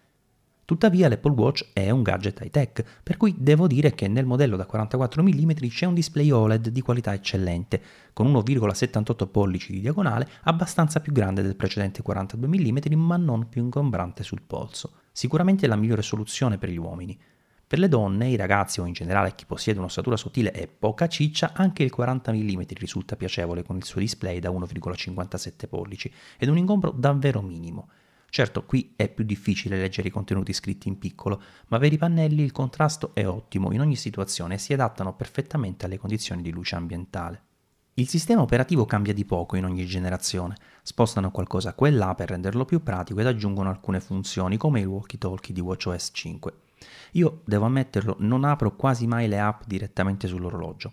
Tuttavia 0.65 1.07
l'Apple 1.07 1.33
Watch 1.33 1.69
è 1.73 1.91
un 1.91 2.01
gadget 2.01 2.41
high 2.41 2.49
tech, 2.49 2.83
per 3.03 3.17
cui 3.17 3.35
devo 3.37 3.67
dire 3.67 3.93
che 3.93 4.07
nel 4.07 4.25
modello 4.25 4.55
da 4.55 4.65
44 4.65 5.21
mm 5.21 5.51
c'è 5.67 5.85
un 5.85 5.93
display 5.93 6.31
OLED 6.31 6.69
di 6.69 6.81
qualità 6.81 7.13
eccellente, 7.13 7.79
con 8.13 8.33
1,78 8.33 9.27
pollici 9.27 9.73
di 9.73 9.79
diagonale, 9.79 10.27
abbastanza 10.45 11.01
più 11.01 11.11
grande 11.11 11.43
del 11.43 11.55
precedente 11.55 12.01
42 12.01 12.47
mm 12.47 12.97
ma 12.97 13.15
non 13.15 13.47
più 13.47 13.61
ingombrante 13.61 14.23
sul 14.23 14.41
polso. 14.41 14.93
Sicuramente 15.11 15.67
la 15.67 15.75
migliore 15.75 16.01
soluzione 16.01 16.57
per 16.57 16.69
gli 16.69 16.77
uomini. 16.77 17.15
Per 17.67 17.77
le 17.77 17.87
donne, 17.87 18.29
i 18.29 18.35
ragazzi 18.35 18.79
o 18.79 18.87
in 18.87 18.93
generale 18.93 19.35
chi 19.35 19.45
possiede 19.45 19.77
un'ossatura 19.77 20.17
sottile 20.17 20.51
e 20.51 20.67
poca 20.67 21.07
ciccia, 21.07 21.51
anche 21.53 21.83
il 21.83 21.91
40 21.91 22.31
mm 22.31 22.61
risulta 22.69 23.15
piacevole 23.15 23.61
con 23.61 23.75
il 23.75 23.83
suo 23.83 23.99
display 23.99 24.39
da 24.39 24.49
1,57 24.49 25.67
pollici 25.69 26.11
ed 26.39 26.49
un 26.49 26.57
ingombro 26.57 26.89
davvero 26.89 27.43
minimo. 27.43 27.87
Certo, 28.35 28.65
qui 28.65 28.91
è 28.97 29.07
più 29.07 29.23
difficile 29.23 29.77
leggere 29.77 30.09
i 30.09 30.11
contenuti 30.11 30.51
scritti 30.51 30.89
in 30.89 30.97
piccolo, 30.97 31.41
ma 31.69 31.79
per 31.79 31.93
i 31.93 31.97
pannelli 31.97 32.43
il 32.43 32.51
contrasto 32.51 33.11
è 33.13 33.25
ottimo 33.25 33.71
in 33.71 33.79
ogni 33.79 33.95
situazione 33.95 34.55
e 34.55 34.57
si 34.57 34.73
adattano 34.73 35.15
perfettamente 35.15 35.85
alle 35.85 35.97
condizioni 35.97 36.41
di 36.41 36.51
luce 36.51 36.75
ambientale. 36.75 37.43
Il 37.93 38.09
sistema 38.09 38.41
operativo 38.41 38.85
cambia 38.85 39.13
di 39.13 39.23
poco 39.23 39.55
in 39.55 39.63
ogni 39.63 39.85
generazione, 39.85 40.57
spostano 40.83 41.31
qualcosa 41.31 41.73
qua 41.75 41.87
e 41.87 41.91
là 41.91 42.13
per 42.13 42.27
renderlo 42.27 42.65
più 42.65 42.83
pratico 42.83 43.21
ed 43.21 43.27
aggiungono 43.27 43.69
alcune 43.69 44.01
funzioni 44.01 44.57
come 44.57 44.81
il 44.81 44.87
walkie-talkie 44.87 45.53
di 45.53 45.61
WatchOS 45.61 46.09
5. 46.11 46.53
Io, 47.11 47.41
devo 47.45 47.63
ammetterlo, 47.63 48.17
non 48.19 48.43
apro 48.43 48.75
quasi 48.75 49.07
mai 49.07 49.29
le 49.29 49.39
app 49.39 49.61
direttamente 49.65 50.27
sull'orologio. 50.27 50.91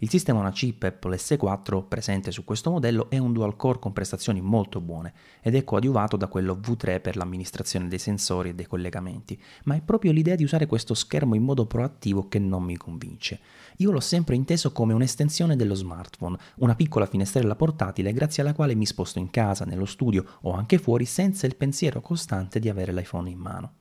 Il 0.00 0.10
sistema 0.10 0.40
una 0.40 0.50
chip 0.50 0.82
Apple 0.82 1.16
S4 1.16 1.86
presente 1.88 2.30
su 2.30 2.44
questo 2.44 2.70
modello 2.70 3.08
è 3.10 3.18
un 3.18 3.32
dual 3.32 3.56
core 3.56 3.78
con 3.78 3.92
prestazioni 3.92 4.40
molto 4.40 4.80
buone 4.80 5.12
ed 5.40 5.54
è 5.54 5.64
coadiuvato 5.64 6.16
da 6.16 6.26
quello 6.26 6.54
V3 6.54 7.00
per 7.00 7.16
l'amministrazione 7.16 7.88
dei 7.88 7.98
sensori 7.98 8.50
e 8.50 8.54
dei 8.54 8.66
collegamenti, 8.66 9.40
ma 9.64 9.74
è 9.74 9.80
proprio 9.80 10.12
l'idea 10.12 10.34
di 10.34 10.44
usare 10.44 10.66
questo 10.66 10.94
schermo 10.94 11.34
in 11.34 11.42
modo 11.42 11.66
proattivo 11.66 12.28
che 12.28 12.38
non 12.38 12.62
mi 12.62 12.76
convince. 12.76 13.40
Io 13.78 13.90
l'ho 13.90 14.00
sempre 14.00 14.34
inteso 14.34 14.72
come 14.72 14.92
un'estensione 14.92 15.56
dello 15.56 15.74
smartphone, 15.74 16.38
una 16.56 16.74
piccola 16.74 17.06
finestrella 17.06 17.56
portatile 17.56 18.12
grazie 18.12 18.42
alla 18.42 18.54
quale 18.54 18.74
mi 18.74 18.86
sposto 18.86 19.18
in 19.18 19.30
casa, 19.30 19.64
nello 19.64 19.86
studio 19.86 20.24
o 20.42 20.52
anche 20.52 20.78
fuori 20.78 21.04
senza 21.04 21.46
il 21.46 21.56
pensiero 21.56 22.00
costante 22.00 22.58
di 22.58 22.68
avere 22.68 22.92
l'iPhone 22.92 23.30
in 23.30 23.38
mano. 23.38 23.72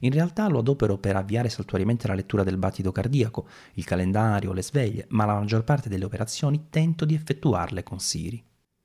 In 0.00 0.12
realtà 0.12 0.48
lo 0.48 0.60
adopero 0.60 0.98
per 0.98 1.16
avviare 1.16 1.48
saltuariamente 1.48 2.06
la 2.06 2.14
lettura 2.14 2.42
del 2.42 2.56
battito 2.56 2.92
cardiaco, 2.92 3.48
il 3.74 3.84
calendario, 3.84 4.52
le 4.52 4.62
sveglie, 4.62 5.06
ma 5.10 5.24
la 5.24 5.34
maggior 5.34 5.64
parte 5.64 5.88
delle 5.88 6.04
operazioni 6.04 6.66
tento 6.70 7.04
di 7.04 7.14
effettuarle 7.14 7.82
con 7.82 7.98
Siri. 7.98 8.42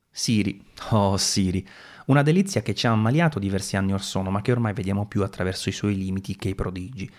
Siri, 0.10 0.63
oh 0.91 1.17
Siri, 1.17 1.65
una 2.07 2.22
delizia 2.22 2.62
che 2.62 2.74
ci 2.74 2.88
ha 2.88 2.91
ammaliato 2.91 3.39
diversi 3.39 3.75
anni 3.75 3.93
or 3.93 4.01
sono, 4.01 4.29
ma 4.29 4.41
che 4.41 4.51
ormai 4.51 4.74
vediamo 4.74 5.07
più 5.07 5.24
attraverso 5.24 5.69
i 5.69 5.74
suoi 5.74 5.98
limiti 5.98 6.36
che 6.36 6.50
i 6.50 6.55
prodigi. 6.55 7.10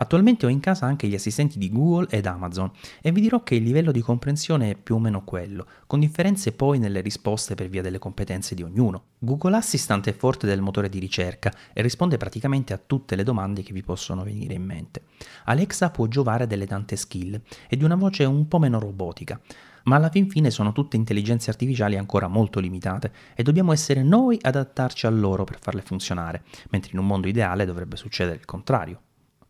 Attualmente 0.00 0.46
ho 0.46 0.48
in 0.48 0.60
casa 0.60 0.86
anche 0.86 1.08
gli 1.08 1.14
assistenti 1.14 1.58
di 1.58 1.70
Google 1.70 2.06
ed 2.10 2.26
Amazon 2.26 2.70
e 3.00 3.10
vi 3.10 3.20
dirò 3.20 3.42
che 3.42 3.56
il 3.56 3.64
livello 3.64 3.90
di 3.90 4.00
comprensione 4.00 4.70
è 4.70 4.74
più 4.76 4.94
o 4.94 4.98
meno 4.98 5.24
quello, 5.24 5.66
con 5.86 6.00
differenze 6.00 6.52
poi 6.52 6.78
nelle 6.78 7.00
risposte 7.00 7.54
per 7.54 7.68
via 7.68 7.82
delle 7.82 7.98
competenze 7.98 8.54
di 8.54 8.62
ognuno. 8.62 9.04
Google 9.18 9.56
Assistant 9.56 10.06
è 10.08 10.12
forte 10.12 10.46
del 10.46 10.60
motore 10.60 10.88
di 10.88 11.00
ricerca 11.00 11.52
e 11.72 11.82
risponde 11.82 12.16
praticamente 12.16 12.72
a 12.72 12.80
tutte 12.84 13.16
le 13.16 13.24
domande 13.24 13.62
che 13.62 13.72
vi 13.72 13.82
possono 13.82 14.22
venire 14.22 14.54
in 14.54 14.62
mente. 14.62 15.02
Alexa 15.44 15.90
può 15.90 16.06
giovare 16.06 16.46
delle 16.46 16.66
tante 16.66 16.94
skill 16.94 17.40
e 17.68 17.76
di 17.76 17.84
una 17.84 17.96
voce 17.96 18.24
un 18.24 18.46
po' 18.46 18.58
meno 18.58 18.78
robotica 18.78 19.40
ma 19.84 19.96
alla 19.96 20.10
fin 20.10 20.28
fine 20.28 20.50
sono 20.50 20.72
tutte 20.72 20.96
intelligenze 20.96 21.48
artificiali 21.48 21.96
ancora 21.96 22.28
molto 22.28 22.60
limitate 22.60 23.10
e 23.34 23.42
dobbiamo 23.42 23.72
essere 23.72 24.02
noi 24.02 24.38
ad 24.40 24.54
adattarci 24.54 25.06
a 25.06 25.10
loro 25.10 25.44
per 25.44 25.58
farle 25.60 25.80
funzionare, 25.80 26.42
mentre 26.68 26.90
in 26.92 26.98
un 26.98 27.06
mondo 27.06 27.26
ideale 27.26 27.64
dovrebbe 27.64 27.96
succedere 27.96 28.36
il 28.36 28.44
contrario. 28.44 29.00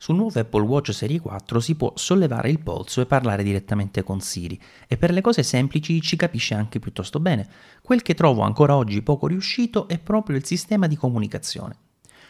Sul 0.01 0.15
nuovo 0.15 0.39
Apple 0.39 0.63
Watch 0.63 0.95
Serie 0.95 1.19
4 1.19 1.59
si 1.59 1.75
può 1.75 1.93
sollevare 1.97 2.51
il 2.51 2.61
polso 2.61 3.01
e 3.01 3.07
parlare 3.07 3.43
direttamente 3.43 4.05
con 4.05 4.21
Siri 4.21 4.59
e 4.87 4.97
per 4.97 5.11
le 5.11 5.21
cose 5.21 5.43
semplici 5.43 6.01
ci 6.01 6.15
capisce 6.15 6.55
anche 6.55 6.79
piuttosto 6.79 7.19
bene. 7.19 7.49
Quel 7.83 8.03
che 8.03 8.15
trovo 8.15 8.43
ancora 8.43 8.77
oggi 8.77 9.03
poco 9.03 9.27
riuscito 9.27 9.89
è 9.89 9.99
proprio 9.99 10.37
il 10.37 10.45
sistema 10.45 10.87
di 10.87 10.95
comunicazione. 10.95 11.77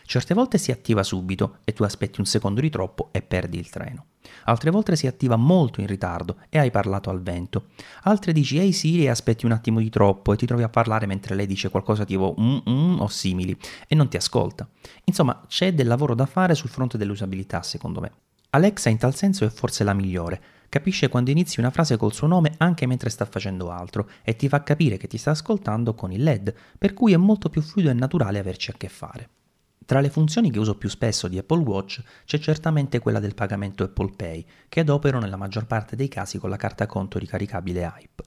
Certe 0.06 0.32
volte 0.32 0.56
si 0.56 0.72
attiva 0.72 1.02
subito 1.02 1.58
e 1.64 1.75
tu 1.75 1.82
aspetti 1.82 2.20
un 2.20 2.26
secondo 2.26 2.62
di 2.62 2.70
troppo 2.70 3.10
e 3.12 3.20
perdi 3.20 3.58
il 3.58 3.68
treno. 3.68 4.06
Altre 4.44 4.70
volte 4.70 4.96
si 4.96 5.06
attiva 5.06 5.37
molto 5.37 5.80
in 5.80 5.87
ritardo 5.87 6.37
e 6.48 6.58
hai 6.58 6.70
parlato 6.70 7.10
al 7.10 7.22
vento. 7.22 7.66
Altre 8.02 8.32
dici 8.32 8.58
ehi 8.58 8.72
Siri 8.72 9.04
e 9.04 9.08
aspetti 9.08 9.46
un 9.46 9.52
attimo 9.52 9.80
di 9.80 9.90
troppo 9.90 10.32
e 10.32 10.37
ti 10.37 10.46
trovi 10.46 10.62
a 10.62 10.68
parlare 10.68 11.06
mentre 11.06 11.34
lei 11.34 11.46
dice 11.46 11.68
qualcosa 11.68 12.04
tipo 12.04 12.34
mm, 12.38 12.58
mm 12.68 13.00
o 13.00 13.08
simili 13.08 13.56
e 13.87 13.94
non 13.94 14.08
ti 14.08 14.16
ascolta. 14.16 14.68
Insomma, 15.04 15.44
c'è 15.46 15.75
del 15.75 15.87
lavoro 15.87 16.14
da 16.14 16.26
fare 16.26 16.54
sul 16.54 16.70
fronte 16.70 16.98
dell'usabilità, 16.98 17.62
secondo 17.62 18.00
me. 18.00 18.12
Alexa 18.50 18.88
in 18.88 18.96
tal 18.96 19.14
senso 19.14 19.44
è 19.44 19.50
forse 19.50 19.84
la 19.84 19.92
migliore. 19.92 20.40
Capisce 20.70 21.08
quando 21.08 21.30
inizi 21.30 21.60
una 21.60 21.70
frase 21.70 21.96
col 21.96 22.12
suo 22.12 22.26
nome 22.26 22.52
anche 22.58 22.87
mentre 22.87 23.10
sta 23.10 23.25
facendo 23.25 23.70
altro 23.70 24.08
e 24.22 24.37
ti 24.37 24.48
fa 24.48 24.62
capire 24.62 24.96
che 24.96 25.06
ti 25.06 25.18
sta 25.18 25.30
ascoltando 25.30 25.94
con 25.94 26.12
il 26.12 26.22
LED, 26.22 26.54
per 26.78 26.94
cui 26.94 27.12
è 27.12 27.16
molto 27.16 27.48
più 27.48 27.62
fluido 27.62 27.90
e 27.90 27.94
naturale 27.94 28.38
averci 28.38 28.70
a 28.70 28.75
che 28.76 28.88
fare. 28.88 29.28
Tra 29.88 30.00
le 30.00 30.11
funzioni 30.11 30.50
che 30.50 30.59
uso 30.59 30.76
più 30.76 30.90
spesso 30.90 31.28
di 31.28 31.38
Apple 31.38 31.62
Watch 31.62 32.02
c'è 32.26 32.38
certamente 32.38 32.99
quella 32.99 33.21
del 33.21 33.33
pagamento 33.33 33.85
Apple 33.85 34.12
Pay, 34.14 34.45
che 34.68 34.80
adopero 34.80 35.18
nella 35.18 35.38
maggior 35.38 35.64
parte 35.64 35.97
dei 35.97 36.09
casi 36.09 36.37
con 36.37 36.50
la 36.50 36.59
carta 36.59 36.85
conto 36.85 37.18
ricaricabile 37.18 37.90
Hype. 37.97 38.23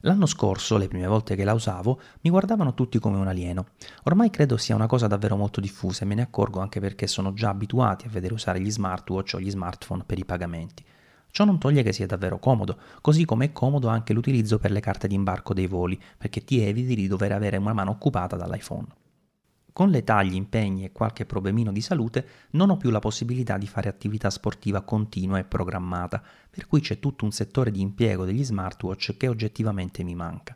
L'anno 0.00 0.26
scorso, 0.26 0.76
le 0.76 0.88
prime 0.88 1.06
volte 1.06 1.36
che 1.36 1.44
la 1.44 1.52
usavo, 1.52 2.00
mi 2.22 2.30
guardavano 2.30 2.74
tutti 2.74 2.98
come 2.98 3.16
un 3.16 3.28
alieno. 3.28 3.66
Ormai 4.02 4.28
credo 4.28 4.56
sia 4.56 4.74
una 4.74 4.88
cosa 4.88 5.06
davvero 5.06 5.36
molto 5.36 5.60
diffusa 5.60 6.02
e 6.02 6.06
me 6.06 6.16
ne 6.16 6.22
accorgo 6.22 6.58
anche 6.58 6.80
perché 6.80 7.06
sono 7.06 7.32
già 7.32 7.50
abituati 7.50 8.08
a 8.08 8.10
vedere 8.10 8.34
usare 8.34 8.60
gli 8.60 8.72
smartwatch 8.72 9.34
o 9.36 9.40
gli 9.40 9.50
smartphone 9.50 10.02
per 10.04 10.18
i 10.18 10.24
pagamenti. 10.24 10.84
Ciò 11.30 11.44
non 11.44 11.60
toglie 11.60 11.84
che 11.84 11.92
sia 11.92 12.06
davvero 12.06 12.40
comodo, 12.40 12.76
così 13.00 13.24
come 13.24 13.44
è 13.44 13.52
comodo 13.52 13.86
anche 13.86 14.14
l'utilizzo 14.14 14.58
per 14.58 14.72
le 14.72 14.80
carte 14.80 15.06
di 15.06 15.14
imbarco 15.14 15.54
dei 15.54 15.68
voli, 15.68 15.96
perché 16.18 16.42
ti 16.42 16.60
eviti 16.60 16.96
di 16.96 17.06
dover 17.06 17.30
avere 17.30 17.56
una 17.56 17.72
mano 17.72 17.92
occupata 17.92 18.34
dall'iPhone. 18.34 19.02
Con 19.74 19.90
l'età, 19.90 20.22
gli 20.22 20.36
impegni 20.36 20.84
e 20.84 20.92
qualche 20.92 21.26
problemino 21.26 21.72
di 21.72 21.80
salute 21.80 22.28
non 22.50 22.70
ho 22.70 22.76
più 22.76 22.90
la 22.90 23.00
possibilità 23.00 23.58
di 23.58 23.66
fare 23.66 23.88
attività 23.88 24.30
sportiva 24.30 24.82
continua 24.82 25.40
e 25.40 25.44
programmata, 25.44 26.22
per 26.48 26.68
cui 26.68 26.78
c'è 26.78 27.00
tutto 27.00 27.24
un 27.24 27.32
settore 27.32 27.72
di 27.72 27.80
impiego 27.80 28.24
degli 28.24 28.44
smartwatch 28.44 29.16
che 29.16 29.26
oggettivamente 29.26 30.04
mi 30.04 30.14
manca. 30.14 30.54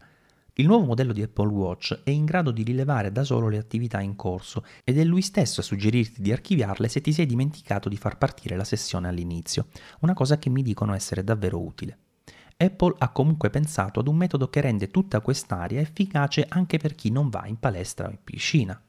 Il 0.53 0.67
nuovo 0.67 0.85
modello 0.85 1.13
di 1.13 1.23
Apple 1.23 1.49
Watch 1.49 2.03
è 2.05 2.11
in 2.11 2.27
grado 2.27 2.53
di 2.53 2.63
rilevare 2.63 3.11
da 3.11 3.25
solo 3.25 3.49
le 3.49 3.59
attività 3.59 4.01
in 4.01 4.15
corso 4.15 4.65
ed 4.85 4.97
è 4.97 5.03
lui 5.03 5.23
stesso 5.23 5.63
a 5.63 5.65
suggerirti 5.65 6.23
di 6.23 6.31
archiviarle 6.31 6.87
se 6.87 7.01
ti 7.01 7.13
sei 7.13 7.27
dimenticato 7.27 7.89
di 7.89 7.97
far 7.97 8.19
partire 8.19 8.55
la 8.55 8.63
sessione 8.63 9.09
all'inizio, 9.09 9.67
una 10.03 10.15
cosa 10.15 10.39
che 10.39 10.49
mi 10.49 10.63
dicono 10.63 10.95
essere 10.95 11.25
davvero 11.25 11.61
utile. 11.61 11.99
Apple 12.57 12.95
ha 12.99 13.11
comunque 13.11 13.51
pensato 13.51 13.99
ad 13.99 14.07
un 14.07 14.15
metodo 14.15 14.49
che 14.49 14.61
rende 14.61 14.93
tutta 14.93 15.21
quest'area 15.21 15.81
efficace 15.81 16.47
anche 16.49 16.79
per 16.79 16.95
chi 16.95 17.11
non 17.11 17.31
va 17.31 17.47
in 17.47 17.59
palestra 17.59 18.07
o 18.07 18.11
in 18.11 18.19
piscina. 18.23 18.81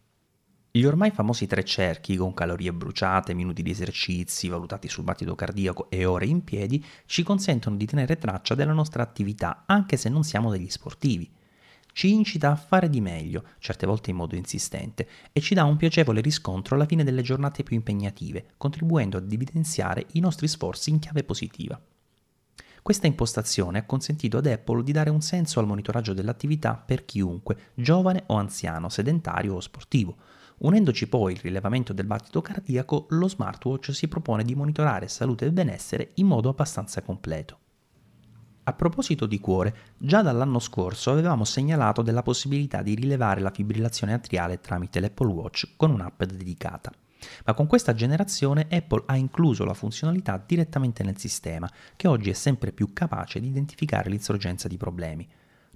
Gli 0.72 0.84
ormai 0.84 1.10
famosi 1.10 1.48
tre 1.48 1.64
cerchi, 1.64 2.16
con 2.16 2.36
calorie 2.36 2.72
bruciate, 2.72 3.34
minuti 3.34 3.64
di 3.64 3.72
esercizi 3.72 4.50
valutati 4.50 4.88
sul 4.88 5.04
battito 5.04 5.34
cardiaco 5.34 5.90
e 5.90 6.06
ore 6.06 6.28
in 6.28 6.44
piedi, 6.44 6.86
ci 7.08 7.24
consentono 7.24 7.76
di 7.76 7.88
tenere 7.88 8.20
traccia 8.20 8.54
della 8.54 8.74
nostra 8.74 9.02
attività, 9.02 9.64
anche 9.66 9.98
se 9.98 10.10
non 10.10 10.24
siamo 10.24 10.52
degli 10.52 10.70
sportivi. 10.70 11.28
Ci 11.92 12.14
incita 12.14 12.52
a 12.52 12.56
fare 12.56 12.88
di 12.88 13.02
meglio, 13.02 13.46
certe 13.58 13.88
volte 13.88 14.12
in 14.12 14.18
modo 14.18 14.36
insistente, 14.36 15.10
e 15.32 15.42
ci 15.42 15.56
dà 15.56 15.64
un 15.64 15.76
piacevole 15.76 16.22
riscontro 16.22 16.76
alla 16.76 16.86
fine 16.86 17.04
delle 17.04 17.24
giornate 17.24 17.64
più 17.64 17.76
impegnative, 17.76 18.50
contribuendo 18.56 19.18
ad 19.18 19.34
evidenziare 19.34 20.06
i 20.12 20.20
nostri 20.20 20.48
sforzi 20.48 20.92
in 20.92 21.00
chiave 21.00 21.24
positiva. 21.24 21.82
Questa 22.84 23.08
impostazione 23.08 23.80
ha 23.80 23.86
consentito 23.86 24.38
ad 24.38 24.46
Apple 24.46 24.84
di 24.84 24.92
dare 24.92 25.10
un 25.10 25.22
senso 25.22 25.60
al 25.60 25.66
monitoraggio 25.66 26.14
dell'attività 26.14 26.76
per 26.76 27.06
chiunque, 27.06 27.72
giovane 27.74 28.24
o 28.28 28.36
anziano, 28.36 28.88
sedentario 28.88 29.56
o 29.56 29.60
sportivo, 29.60 30.16
Unendoci 30.60 31.08
poi 31.08 31.34
il 31.34 31.40
rilevamento 31.40 31.94
del 31.94 32.06
battito 32.06 32.42
cardiaco, 32.42 33.06
lo 33.10 33.30
smartwatch 33.30 33.94
si 33.94 34.10
propone 34.10 34.44
di 34.44 34.56
monitorare 34.56 35.08
salute 35.08 35.46
e 35.46 35.52
benessere 35.52 36.12
in 36.16 36.28
modo 36.28 36.50
abbastanza 36.50 37.02
completo. 37.02 37.58
A 38.64 38.74
proposito 38.74 39.26
di 39.26 39.40
cuore, 39.40 39.76
già 39.98 40.22
dall'anno 40.22 40.60
scorso 40.60 41.12
avevamo 41.12 41.46
segnalato 41.46 42.02
della 42.02 42.24
possibilità 42.24 42.82
di 42.82 42.94
rilevare 42.94 43.40
la 43.40 43.52
fibrillazione 43.52 44.14
atriale 44.14 44.60
tramite 44.60 45.00
l'Apple 45.00 45.32
Watch 45.32 45.70
con 45.78 45.92
un'app 45.92 46.24
dedicata. 46.24 46.92
Ma 47.46 47.54
con 47.54 47.66
questa 47.66 47.94
generazione 47.94 48.68
Apple 48.70 49.04
ha 49.06 49.16
incluso 49.16 49.64
la 49.64 49.74
funzionalità 49.74 50.42
direttamente 50.46 51.04
nel 51.04 51.18
sistema, 51.18 51.70
che 51.96 52.08
oggi 52.08 52.30
è 52.30 52.34
sempre 52.34 52.74
più 52.74 52.92
capace 52.92 53.40
di 53.40 53.48
identificare 53.48 54.10
l'insorgenza 54.10 54.68
di 54.68 54.78
problemi 54.78 55.28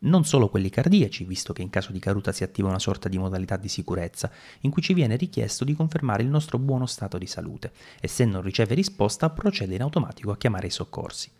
non 0.03 0.25
solo 0.25 0.49
quelli 0.49 0.69
cardiaci, 0.69 1.23
visto 1.23 1.53
che 1.53 1.61
in 1.61 1.69
caso 1.69 1.91
di 1.91 1.99
caduta 1.99 2.31
si 2.31 2.43
attiva 2.43 2.69
una 2.69 2.79
sorta 2.79 3.09
di 3.09 3.17
modalità 3.17 3.57
di 3.57 3.67
sicurezza, 3.67 4.31
in 4.61 4.71
cui 4.71 4.81
ci 4.81 4.93
viene 4.93 5.15
richiesto 5.15 5.63
di 5.63 5.73
confermare 5.73 6.23
il 6.23 6.29
nostro 6.29 6.57
buono 6.57 6.85
stato 6.85 7.17
di 7.17 7.27
salute 7.27 7.71
e 7.99 8.07
se 8.07 8.25
non 8.25 8.41
riceve 8.41 8.75
risposta 8.75 9.29
procede 9.29 9.75
in 9.75 9.81
automatico 9.81 10.31
a 10.31 10.37
chiamare 10.37 10.67
i 10.67 10.71
soccorsi. 10.71 11.31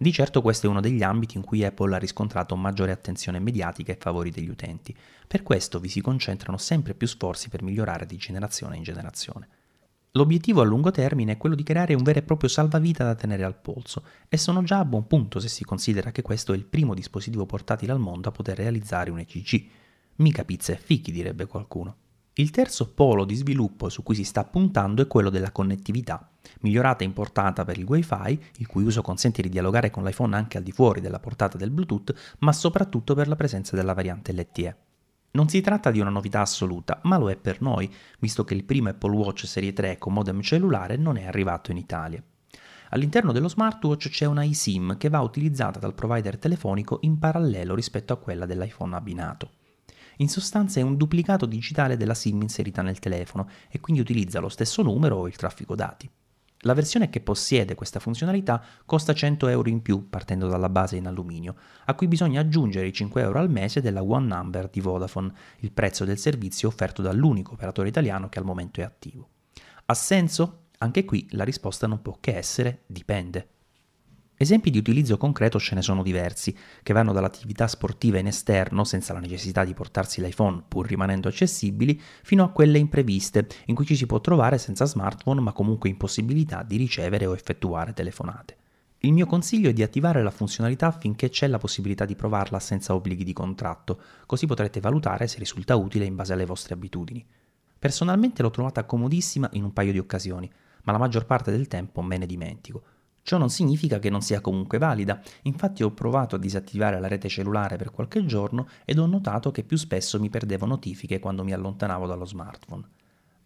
Di 0.00 0.12
certo 0.12 0.42
questo 0.42 0.66
è 0.66 0.70
uno 0.70 0.80
degli 0.80 1.02
ambiti 1.02 1.36
in 1.36 1.42
cui 1.42 1.64
Apple 1.64 1.94
ha 1.94 1.98
riscontrato 1.98 2.54
maggiore 2.54 2.92
attenzione 2.92 3.40
mediatica 3.40 3.90
e 3.90 3.98
favori 3.98 4.30
degli 4.30 4.48
utenti. 4.48 4.96
Per 5.26 5.42
questo 5.42 5.80
vi 5.80 5.88
si 5.88 6.00
concentrano 6.00 6.56
sempre 6.56 6.94
più 6.94 7.08
sforzi 7.08 7.48
per 7.48 7.62
migliorare 7.62 8.06
di 8.06 8.16
generazione 8.16 8.76
in 8.76 8.84
generazione. 8.84 9.48
L'obiettivo 10.12 10.62
a 10.62 10.64
lungo 10.64 10.90
termine 10.90 11.32
è 11.32 11.36
quello 11.36 11.54
di 11.54 11.62
creare 11.62 11.94
un 11.94 12.02
vero 12.02 12.18
e 12.18 12.22
proprio 12.22 12.48
salvavita 12.48 13.04
da 13.04 13.14
tenere 13.14 13.44
al 13.44 13.60
polso 13.60 14.02
e 14.28 14.38
sono 14.38 14.62
già 14.62 14.78
a 14.78 14.84
buon 14.84 15.06
punto 15.06 15.38
se 15.38 15.48
si 15.48 15.64
considera 15.64 16.10
che 16.10 16.22
questo 16.22 16.52
è 16.54 16.56
il 16.56 16.64
primo 16.64 16.94
dispositivo 16.94 17.44
portatile 17.44 17.92
al 17.92 17.98
mondo 17.98 18.28
a 18.28 18.32
poter 18.32 18.56
realizzare 18.56 19.10
un 19.10 19.18
ECG. 19.18 19.68
Mica 20.16 20.44
pizza 20.44 20.72
e 20.72 20.76
fichi, 20.76 21.12
direbbe 21.12 21.46
qualcuno. 21.46 21.96
Il 22.34 22.50
terzo 22.50 22.92
polo 22.94 23.24
di 23.24 23.34
sviluppo 23.34 23.88
su 23.88 24.02
cui 24.02 24.14
si 24.14 24.24
sta 24.24 24.44
puntando 24.44 25.02
è 25.02 25.06
quello 25.06 25.28
della 25.28 25.50
connettività, 25.50 26.30
migliorata 26.60 27.02
e 27.02 27.06
importata 27.06 27.64
per 27.64 27.78
il 27.78 27.84
Wi-Fi, 27.84 28.40
il 28.58 28.66
cui 28.66 28.84
uso 28.84 29.02
consente 29.02 29.42
di 29.42 29.48
dialogare 29.48 29.90
con 29.90 30.04
l'iPhone 30.04 30.36
anche 30.36 30.56
al 30.56 30.62
di 30.62 30.72
fuori 30.72 31.00
della 31.00 31.18
portata 31.18 31.58
del 31.58 31.70
Bluetooth, 31.70 32.36
ma 32.38 32.52
soprattutto 32.52 33.14
per 33.14 33.28
la 33.28 33.36
presenza 33.36 33.76
della 33.76 33.92
variante 33.92 34.32
LTE. 34.32 34.76
Non 35.30 35.48
si 35.48 35.60
tratta 35.60 35.90
di 35.90 36.00
una 36.00 36.10
novità 36.10 36.40
assoluta, 36.40 37.00
ma 37.04 37.18
lo 37.18 37.30
è 37.30 37.36
per 37.36 37.60
noi, 37.60 37.92
visto 38.18 38.44
che 38.44 38.54
il 38.54 38.64
primo 38.64 38.88
Apple 38.88 39.14
Watch 39.14 39.46
Serie 39.46 39.72
3 39.72 39.98
con 39.98 40.14
modem 40.14 40.40
cellulare 40.40 40.96
non 40.96 41.16
è 41.16 41.26
arrivato 41.26 41.70
in 41.70 41.76
Italia. 41.76 42.22
All'interno 42.90 43.32
dello 43.32 43.48
smartwatch 43.48 44.08
c'è 44.08 44.24
una 44.24 44.44
eSIM 44.44 44.96
che 44.96 45.10
va 45.10 45.20
utilizzata 45.20 45.78
dal 45.78 45.94
provider 45.94 46.38
telefonico 46.38 46.98
in 47.02 47.18
parallelo 47.18 47.74
rispetto 47.74 48.14
a 48.14 48.18
quella 48.18 48.46
dell'iPhone 48.46 48.96
abbinato. 48.96 49.50
In 50.20 50.28
sostanza 50.28 50.80
è 50.80 50.82
un 50.82 50.96
duplicato 50.96 51.44
digitale 51.44 51.96
della 51.96 52.14
SIM 52.14 52.40
inserita 52.40 52.80
nel 52.80 52.98
telefono 52.98 53.48
e 53.68 53.78
quindi 53.80 54.00
utilizza 54.00 54.40
lo 54.40 54.48
stesso 54.48 54.82
numero 54.82 55.16
o 55.16 55.28
il 55.28 55.36
traffico 55.36 55.74
dati. 55.74 56.10
La 56.62 56.74
versione 56.74 57.08
che 57.08 57.20
possiede 57.20 57.76
questa 57.76 58.00
funzionalità 58.00 58.60
costa 58.84 59.12
100 59.12 59.46
euro 59.46 59.68
in 59.68 59.80
più 59.80 60.08
partendo 60.08 60.48
dalla 60.48 60.68
base 60.68 60.96
in 60.96 61.06
alluminio, 61.06 61.54
a 61.84 61.94
cui 61.94 62.08
bisogna 62.08 62.40
aggiungere 62.40 62.88
i 62.88 62.92
5 62.92 63.22
euro 63.22 63.38
al 63.38 63.50
mese 63.50 63.80
della 63.80 64.02
One 64.02 64.26
Number 64.26 64.68
di 64.68 64.80
Vodafone, 64.80 65.32
il 65.58 65.70
prezzo 65.70 66.04
del 66.04 66.18
servizio 66.18 66.66
offerto 66.66 67.00
dall'unico 67.00 67.52
operatore 67.52 67.88
italiano 67.88 68.28
che 68.28 68.40
al 68.40 68.44
momento 68.44 68.80
è 68.80 68.84
attivo. 68.84 69.28
Ha 69.86 69.94
senso? 69.94 70.64
Anche 70.78 71.04
qui 71.04 71.28
la 71.30 71.44
risposta 71.44 71.86
non 71.86 72.02
può 72.02 72.16
che 72.20 72.36
essere 72.36 72.82
dipende. 72.86 73.57
Esempi 74.40 74.70
di 74.70 74.78
utilizzo 74.78 75.16
concreto 75.16 75.58
ce 75.58 75.74
ne 75.74 75.82
sono 75.82 76.04
diversi, 76.04 76.56
che 76.84 76.92
vanno 76.92 77.12
dall'attività 77.12 77.66
sportiva 77.66 78.18
in 78.18 78.28
esterno, 78.28 78.84
senza 78.84 79.12
la 79.12 79.18
necessità 79.18 79.64
di 79.64 79.74
portarsi 79.74 80.20
l'iPhone 80.20 80.62
pur 80.68 80.86
rimanendo 80.86 81.26
accessibili, 81.26 82.00
fino 82.22 82.44
a 82.44 82.50
quelle 82.50 82.78
impreviste, 82.78 83.48
in 83.66 83.74
cui 83.74 83.84
ci 83.84 83.96
si 83.96 84.06
può 84.06 84.20
trovare 84.20 84.56
senza 84.58 84.84
smartphone 84.84 85.40
ma 85.40 85.50
comunque 85.50 85.88
impossibilità 85.88 86.62
di 86.62 86.76
ricevere 86.76 87.26
o 87.26 87.34
effettuare 87.34 87.92
telefonate. 87.92 88.56
Il 88.98 89.12
mio 89.12 89.26
consiglio 89.26 89.70
è 89.70 89.72
di 89.72 89.82
attivare 89.82 90.22
la 90.22 90.30
funzionalità 90.30 90.92
finché 90.92 91.30
c'è 91.30 91.48
la 91.48 91.58
possibilità 91.58 92.04
di 92.04 92.14
provarla 92.14 92.60
senza 92.60 92.94
obblighi 92.94 93.24
di 93.24 93.32
contratto, 93.32 94.00
così 94.24 94.46
potrete 94.46 94.78
valutare 94.78 95.26
se 95.26 95.40
risulta 95.40 95.74
utile 95.74 96.04
in 96.04 96.14
base 96.14 96.32
alle 96.32 96.46
vostre 96.46 96.74
abitudini. 96.74 97.26
Personalmente 97.76 98.42
l'ho 98.42 98.50
trovata 98.50 98.84
comodissima 98.84 99.48
in 99.54 99.64
un 99.64 99.72
paio 99.72 99.90
di 99.90 99.98
occasioni, 99.98 100.48
ma 100.84 100.92
la 100.92 100.98
maggior 100.98 101.26
parte 101.26 101.50
del 101.50 101.66
tempo 101.66 102.02
me 102.02 102.18
ne 102.18 102.26
dimentico. 102.26 102.82
Ciò 103.28 103.36
non 103.36 103.50
significa 103.50 103.98
che 103.98 104.08
non 104.08 104.22
sia 104.22 104.40
comunque 104.40 104.78
valida, 104.78 105.20
infatti 105.42 105.82
ho 105.82 105.90
provato 105.90 106.36
a 106.36 106.38
disattivare 106.38 106.98
la 106.98 107.08
rete 107.08 107.28
cellulare 107.28 107.76
per 107.76 107.90
qualche 107.90 108.24
giorno 108.24 108.66
ed 108.86 108.98
ho 108.98 109.04
notato 109.04 109.50
che 109.50 109.64
più 109.64 109.76
spesso 109.76 110.18
mi 110.18 110.30
perdevo 110.30 110.64
notifiche 110.64 111.20
quando 111.20 111.44
mi 111.44 111.52
allontanavo 111.52 112.06
dallo 112.06 112.24
smartphone. 112.24 112.84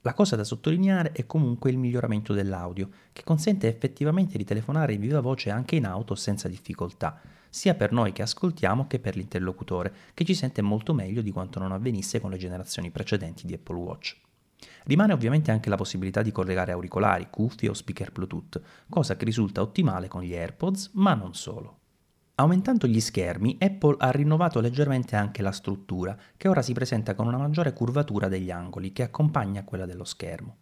La 0.03 0.15
cosa 0.15 0.37
da 0.37 0.45
sottolineare 0.45 1.11
è 1.11 1.27
comunque 1.27 1.71
il 1.71 1.79
miglioramento 1.79 2.33
dell'audio, 2.33 2.91
che 3.13 3.25
consente 3.25 3.67
effettivamente 3.67 4.39
di 4.39 4.45
telefonare 4.45 4.93
in 4.93 5.01
viva 5.01 5.19
voce 5.19 5.51
anche 5.51 5.75
in 5.75 5.87
auto 5.87 6.15
senza 6.15 6.47
difficoltà, 6.47 7.19
sia 7.51 7.75
per 7.75 7.91
noi 7.91 8.13
che 8.13 8.23
ascoltiamo 8.23 8.87
che 8.87 9.01
per 9.01 9.17
l'interlocutore, 9.17 9.93
che 10.15 10.25
ci 10.25 10.35
sente 10.35 10.63
molto 10.63 10.95
meglio 10.95 11.23
di 11.23 11.33
quanto 11.33 11.59
non 11.59 11.73
avvenisse 11.73 12.21
con 12.21 12.31
le 12.31 12.39
generazioni 12.39 12.93
precedenti 12.93 13.47
di 13.47 13.55
Apple 13.55 13.79
Watch. 13.79 14.17
Rimane 14.85 15.13
ovviamente 15.13 15.51
anche 15.51 15.69
la 15.69 15.77
possibilità 15.77 16.23
di 16.23 16.33
collegare 16.33 16.73
auricolari, 16.73 17.29
cuffie 17.31 17.69
o 17.69 17.75
speaker 17.75 18.13
Bluetooth, 18.13 18.61
cosa 18.89 19.17
che 19.17 19.25
risulta 19.25 19.61
ottimale 19.61 20.09
con 20.09 20.23
gli 20.23 20.35
AirPods, 20.35 20.91
ma 20.95 21.15
non 21.15 21.35
solo. 21.35 21.79
Aumentando 22.37 22.87
gli 22.87 23.01
schermi, 23.01 23.59
Apple 23.61 23.97
ha 23.99 24.11
rinnovato 24.11 24.61
leggermente 24.61 25.17
anche 25.17 25.43
la 25.43 25.53
struttura, 25.53 26.17
che 26.37 26.49
ora 26.49 26.63
si 26.63 26.73
presenta 26.73 27.15
con 27.15 27.27
una 27.27 27.37
maggiore 27.37 27.73
curvatura 27.73 28.29
degli 28.29 28.51
angoli 28.51 28.93
che 28.93 29.03
accompagna 29.03 29.65
quella 29.65 29.87
dello 29.87 30.05
schermo. 30.05 30.57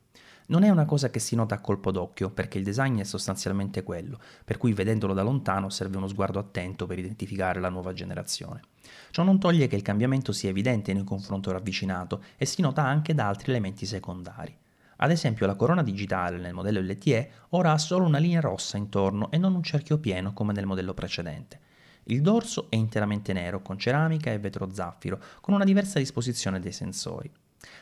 Non 0.51 0.65
è 0.65 0.69
una 0.69 0.85
cosa 0.85 1.11
che 1.11 1.21
si 1.21 1.37
nota 1.37 1.55
a 1.55 1.61
colpo 1.61 1.93
d'occhio, 1.93 2.31
perché 2.31 2.59
il 2.59 2.65
design 2.65 2.99
è 2.99 3.05
sostanzialmente 3.05 3.85
quello, 3.85 4.19
per 4.45 4.57
cui 4.59 4.73
vedendolo 4.73 5.15
da 5.15 5.23
lontano 5.23 5.71
serve 5.71 5.97
uno 5.97 6.09
sguardo 6.09 6.41
attento 6.41 6.87
per 6.87 6.99
identificare 6.99 7.61
la 7.61 7.69
nuova 7.69 7.93
generazione. 7.93 8.63
Ciò 9.11 9.23
non 9.23 9.39
toglie 9.39 9.69
che 9.69 9.77
il 9.77 9.83
cambiamento 9.83 10.33
sia 10.33 10.51
evidente 10.51 10.91
un 10.91 11.05
confronto 11.05 11.53
ravvicinato 11.53 12.25
e 12.37 12.47
si 12.47 12.63
nota 12.63 12.83
anche 12.83 13.15
da 13.15 13.29
altri 13.29 13.53
elementi 13.53 13.87
secondari. 13.87 14.53
Ad 14.97 15.13
esempio 15.13 15.47
la 15.47 15.55
corona 15.55 15.85
digitale 15.85 16.39
nel 16.39 16.53
modello 16.53 16.81
LTE 16.81 17.31
ora 17.51 17.71
ha 17.71 17.79
solo 17.79 18.05
una 18.05 18.19
linea 18.19 18.41
rossa 18.41 18.77
intorno 18.77 19.31
e 19.31 19.39
non 19.39 19.55
un 19.55 19.63
cerchio 19.63 19.99
pieno 19.99 20.33
come 20.33 20.53
nel 20.53 20.67
modello 20.67 20.95
precedente. 20.95 21.61
Il 22.05 22.23
dorso 22.23 22.67
è 22.71 22.75
interamente 22.75 23.33
nero 23.33 23.63
con 23.63 23.79
ceramica 23.79 24.33
e 24.33 24.41
vetro 24.41 24.69
zaffiro, 24.73 25.21
con 25.41 25.55
una 25.55 25.65
diversa 25.65 26.01
disposizione 26.01 26.59
dei 26.59 26.73
sensori. 26.73 27.31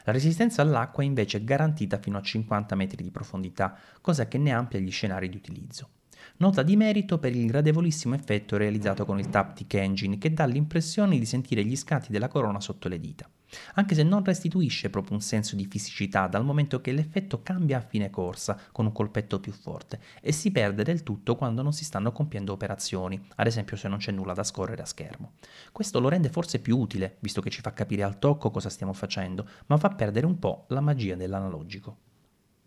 La 0.04 0.12
resistenza 0.12 0.62
all'acqua 0.62 1.02
è 1.02 1.06
invece 1.06 1.44
garantita 1.44 1.98
fino 1.98 2.18
a 2.18 2.22
50 2.22 2.74
metri 2.74 3.02
di 3.02 3.10
profondità, 3.10 3.76
cosa 4.00 4.26
che 4.26 4.38
ne 4.38 4.52
amplia 4.52 4.80
gli 4.80 4.90
scenari 4.90 5.28
di 5.28 5.36
utilizzo. 5.36 5.90
Nota 6.38 6.62
di 6.62 6.76
merito 6.76 7.18
per 7.18 7.34
il 7.34 7.46
gradevolissimo 7.46 8.14
effetto 8.14 8.56
realizzato 8.56 9.04
con 9.04 9.18
il 9.18 9.28
Taptic 9.28 9.74
Engine 9.74 10.18
che 10.18 10.32
dà 10.32 10.46
l'impressione 10.46 11.18
di 11.18 11.26
sentire 11.26 11.64
gli 11.64 11.76
scatti 11.76 12.12
della 12.12 12.28
corona 12.28 12.60
sotto 12.60 12.88
le 12.88 13.00
dita, 13.00 13.28
anche 13.74 13.94
se 13.94 14.02
non 14.02 14.24
restituisce 14.24 14.90
proprio 14.90 15.14
un 15.14 15.22
senso 15.22 15.56
di 15.56 15.66
fisicità 15.66 16.26
dal 16.26 16.44
momento 16.44 16.80
che 16.80 16.92
l'effetto 16.92 17.42
cambia 17.42 17.78
a 17.78 17.86
fine 17.86 18.10
corsa 18.10 18.58
con 18.72 18.86
un 18.86 18.92
colpetto 18.92 19.40
più 19.40 19.52
forte 19.52 20.00
e 20.20 20.32
si 20.32 20.50
perde 20.50 20.82
del 20.84 21.02
tutto 21.02 21.36
quando 21.36 21.62
non 21.62 21.72
si 21.72 21.84
stanno 21.84 22.12
compiendo 22.12 22.52
operazioni, 22.52 23.20
ad 23.36 23.46
esempio 23.46 23.76
se 23.76 23.88
non 23.88 23.98
c'è 23.98 24.12
nulla 24.12 24.34
da 24.34 24.44
scorrere 24.44 24.82
a 24.82 24.86
schermo. 24.86 25.32
Questo 25.72 26.00
lo 26.00 26.08
rende 26.08 26.28
forse 26.28 26.60
più 26.60 26.78
utile, 26.78 27.16
visto 27.20 27.40
che 27.40 27.50
ci 27.50 27.60
fa 27.60 27.72
capire 27.72 28.02
al 28.02 28.18
tocco 28.18 28.50
cosa 28.50 28.68
stiamo 28.68 28.92
facendo, 28.92 29.46
ma 29.66 29.76
fa 29.76 29.90
perdere 29.90 30.26
un 30.26 30.38
po' 30.38 30.64
la 30.68 30.80
magia 30.80 31.16
dell'analogico. 31.16 31.96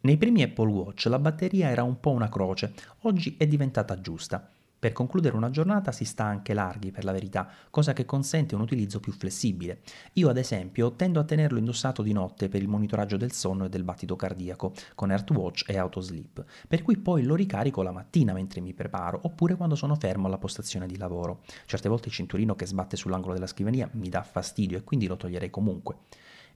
Nei 0.02 0.18
primi 0.18 0.42
Apple 0.42 0.72
Watch 0.72 1.06
la 1.06 1.20
batteria 1.20 1.70
era 1.70 1.84
un 1.84 2.00
po' 2.00 2.10
una 2.10 2.30
croce, 2.30 2.74
oggi 3.02 3.36
è 3.38 3.46
diventata 3.46 4.02
giusta. 4.02 4.50
Per 4.82 4.94
concludere 4.94 5.36
una 5.36 5.52
giornata 5.52 5.92
si 5.92 6.06
sta 6.06 6.24
anche 6.24 6.56
larghi, 6.56 6.90
per 6.90 7.04
la 7.04 7.12
verità, 7.12 7.48
cosa 7.70 7.94
che 7.94 8.04
consente 8.04 8.56
un 8.56 8.62
utilizzo 8.62 9.00
più 9.00 9.12
flessibile. 9.12 9.82
Io, 10.14 10.28
ad 10.28 10.38
esempio, 10.38 10.94
tendo 10.94 11.20
a 11.20 11.24
tenerlo 11.24 11.60
indossato 11.60 12.02
di 12.02 12.14
notte 12.14 12.50
per 12.50 12.64
il 12.64 12.68
monitoraggio 12.68 13.16
del 13.16 13.32
sonno 13.32 13.66
e 13.66 13.70
del 13.70 13.84
battito 13.84 14.16
cardiaco, 14.16 14.74
con 14.96 15.12
AirTwatch 15.12 15.70
e 15.70 15.78
AutoSleep, 15.78 16.46
per 16.68 16.82
cui 16.82 16.98
poi 16.98 17.22
lo 17.22 17.36
ricarico 17.36 17.84
la 17.84 17.92
mattina 17.92 18.34
mentre 18.34 18.60
mi 18.60 18.74
preparo, 18.74 19.20
oppure 19.22 19.56
quando 19.56 19.76
sono 19.76 19.94
fermo 19.94 20.26
alla 20.26 20.40
postazione 20.40 20.88
di 20.88 20.98
lavoro. 20.98 21.44
Certe 21.68 21.88
volte 21.88 22.08
il 22.08 22.16
cinturino 22.16 22.56
che 22.56 22.66
sbatte 22.66 22.98
sull'angolo 22.98 23.36
della 23.36 23.46
scrivania 23.46 23.88
mi 23.92 24.10
dà 24.10 24.24
fastidio 24.24 24.80
e 24.80 24.84
quindi 24.84 25.06
lo 25.06 25.16
toglierei 25.16 25.52
comunque. 25.52 25.98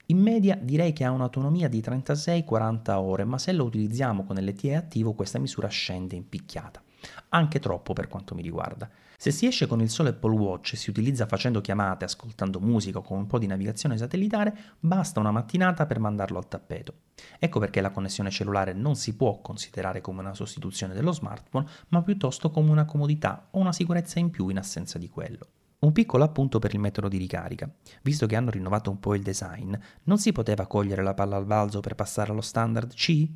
In 0.06 0.18
media 0.18 0.58
direi 0.60 0.92
che 0.92 1.04
ha 1.04 1.12
un'autonomia 1.12 1.68
di 1.68 1.78
36-40 1.78 2.90
ore, 2.90 3.22
ma 3.22 3.38
se 3.38 3.52
lo 3.52 3.62
utilizziamo 3.62 4.24
con 4.24 4.34
LTE 4.34 4.74
attivo 4.74 5.12
questa 5.12 5.38
misura 5.38 5.68
scende 5.68 6.16
in 6.16 6.28
picchiata. 6.28 6.82
Anche 7.30 7.58
troppo 7.58 7.92
per 7.92 8.08
quanto 8.08 8.34
mi 8.34 8.42
riguarda. 8.42 8.88
Se 9.18 9.30
si 9.30 9.46
esce 9.46 9.66
con 9.66 9.80
il 9.80 9.88
solo 9.88 10.10
Apple 10.10 10.34
Watch 10.34 10.74
e 10.74 10.76
si 10.76 10.90
utilizza 10.90 11.26
facendo 11.26 11.62
chiamate, 11.62 12.04
ascoltando 12.04 12.60
musica 12.60 12.98
o 12.98 13.02
con 13.02 13.16
un 13.18 13.26
po' 13.26 13.38
di 13.38 13.46
navigazione 13.46 13.96
satellitare, 13.96 14.54
basta 14.78 15.20
una 15.20 15.30
mattinata 15.30 15.86
per 15.86 15.98
mandarlo 15.98 16.36
al 16.36 16.48
tappeto. 16.48 16.94
Ecco 17.38 17.58
perché 17.58 17.80
la 17.80 17.90
connessione 17.90 18.30
cellulare 18.30 18.74
non 18.74 18.94
si 18.94 19.16
può 19.16 19.40
considerare 19.40 20.02
come 20.02 20.20
una 20.20 20.34
sostituzione 20.34 20.92
dello 20.92 21.12
smartphone, 21.12 21.66
ma 21.88 22.02
piuttosto 22.02 22.50
come 22.50 22.70
una 22.70 22.84
comodità 22.84 23.48
o 23.52 23.58
una 23.58 23.72
sicurezza 23.72 24.18
in 24.18 24.30
più 24.30 24.48
in 24.48 24.58
assenza 24.58 24.98
di 24.98 25.08
quello. 25.08 25.46
Un 25.78 25.92
piccolo 25.92 26.24
appunto 26.24 26.58
per 26.58 26.74
il 26.74 26.80
metodo 26.80 27.08
di 27.08 27.16
ricarica. 27.16 27.70
Visto 28.02 28.26
che 28.26 28.36
hanno 28.36 28.50
rinnovato 28.50 28.90
un 28.90 28.98
po' 28.98 29.14
il 29.14 29.22
design, 29.22 29.74
non 30.04 30.18
si 30.18 30.32
poteva 30.32 30.66
cogliere 30.66 31.02
la 31.02 31.14
palla 31.14 31.36
al 31.36 31.46
balzo 31.46 31.80
per 31.80 31.94
passare 31.94 32.32
allo 32.32 32.40
standard 32.40 32.92
C? 32.92 33.28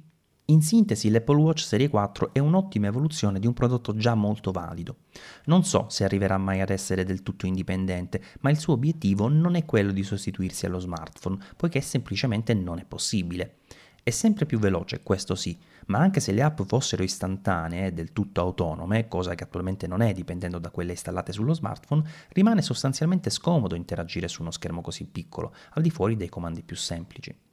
In 0.51 0.63
sintesi, 0.63 1.11
l'Apple 1.11 1.37
Watch 1.37 1.61
Serie 1.61 1.89
4 1.89 2.35
è 2.35 2.41
un'ottima 2.41 2.89
evoluzione 2.89 3.39
di 3.39 3.47
un 3.47 3.53
prodotto 3.53 3.95
già 3.95 4.17
molto 4.17 4.51
valido. 4.51 4.97
Non 5.45 5.63
so 5.63 5.87
se 5.89 6.03
arriverà 6.03 6.39
mai 6.39 6.61
ad 6.61 6.71
essere 6.71 7.05
del 7.05 7.23
tutto 7.23 7.47
indipendente, 7.47 8.21
ma 8.41 8.51
il 8.51 8.59
suo 8.59 8.73
obiettivo 8.73 9.29
non 9.29 9.55
è 9.55 9.65
quello 9.65 9.93
di 9.93 10.03
sostituirsi 10.03 10.67
allo 10.67 10.81
smartphone, 10.81 11.39
poiché 11.55 11.81
semplicemente 11.81 12.53
non 12.53 12.81
è 12.81 12.85
possibile. 12.85 13.59
È 14.03 14.11
sempre 14.11 14.45
più 14.45 14.59
veloce, 14.59 15.05
questo 15.05 15.37
sì, 15.37 15.57
ma 15.87 16.01
anche 16.01 16.19
se 16.19 16.33
le 16.33 16.43
app 16.43 16.63
fossero 16.63 17.05
istantanee 17.05 17.87
e 17.87 17.93
del 17.93 18.13
tutto 18.13 18.41
autonome, 18.41 19.07
cosa 19.07 19.37
che 19.37 19.45
attualmente 19.45 19.87
non 19.87 20.01
è 20.01 20.13
dipendendo 20.13 20.59
da 20.59 20.71
quelle 20.71 20.93
installate 20.93 21.33
sullo 21.33 21.55
smartphone, 21.55 22.03
rimane 22.31 22.61
sostanzialmente 22.61 23.31
scomodo 23.31 23.77
interagire 23.77 24.27
su 24.27 24.43
uno 24.43 24.51
schermo 24.51 24.81
così 24.81 25.05
piccolo, 25.05 25.55
al 25.75 25.83
di 25.83 25.91
fuori 25.91 26.17
dei 26.17 26.29
comandi 26.29 26.63
più 26.65 26.75
semplici. 26.75 27.50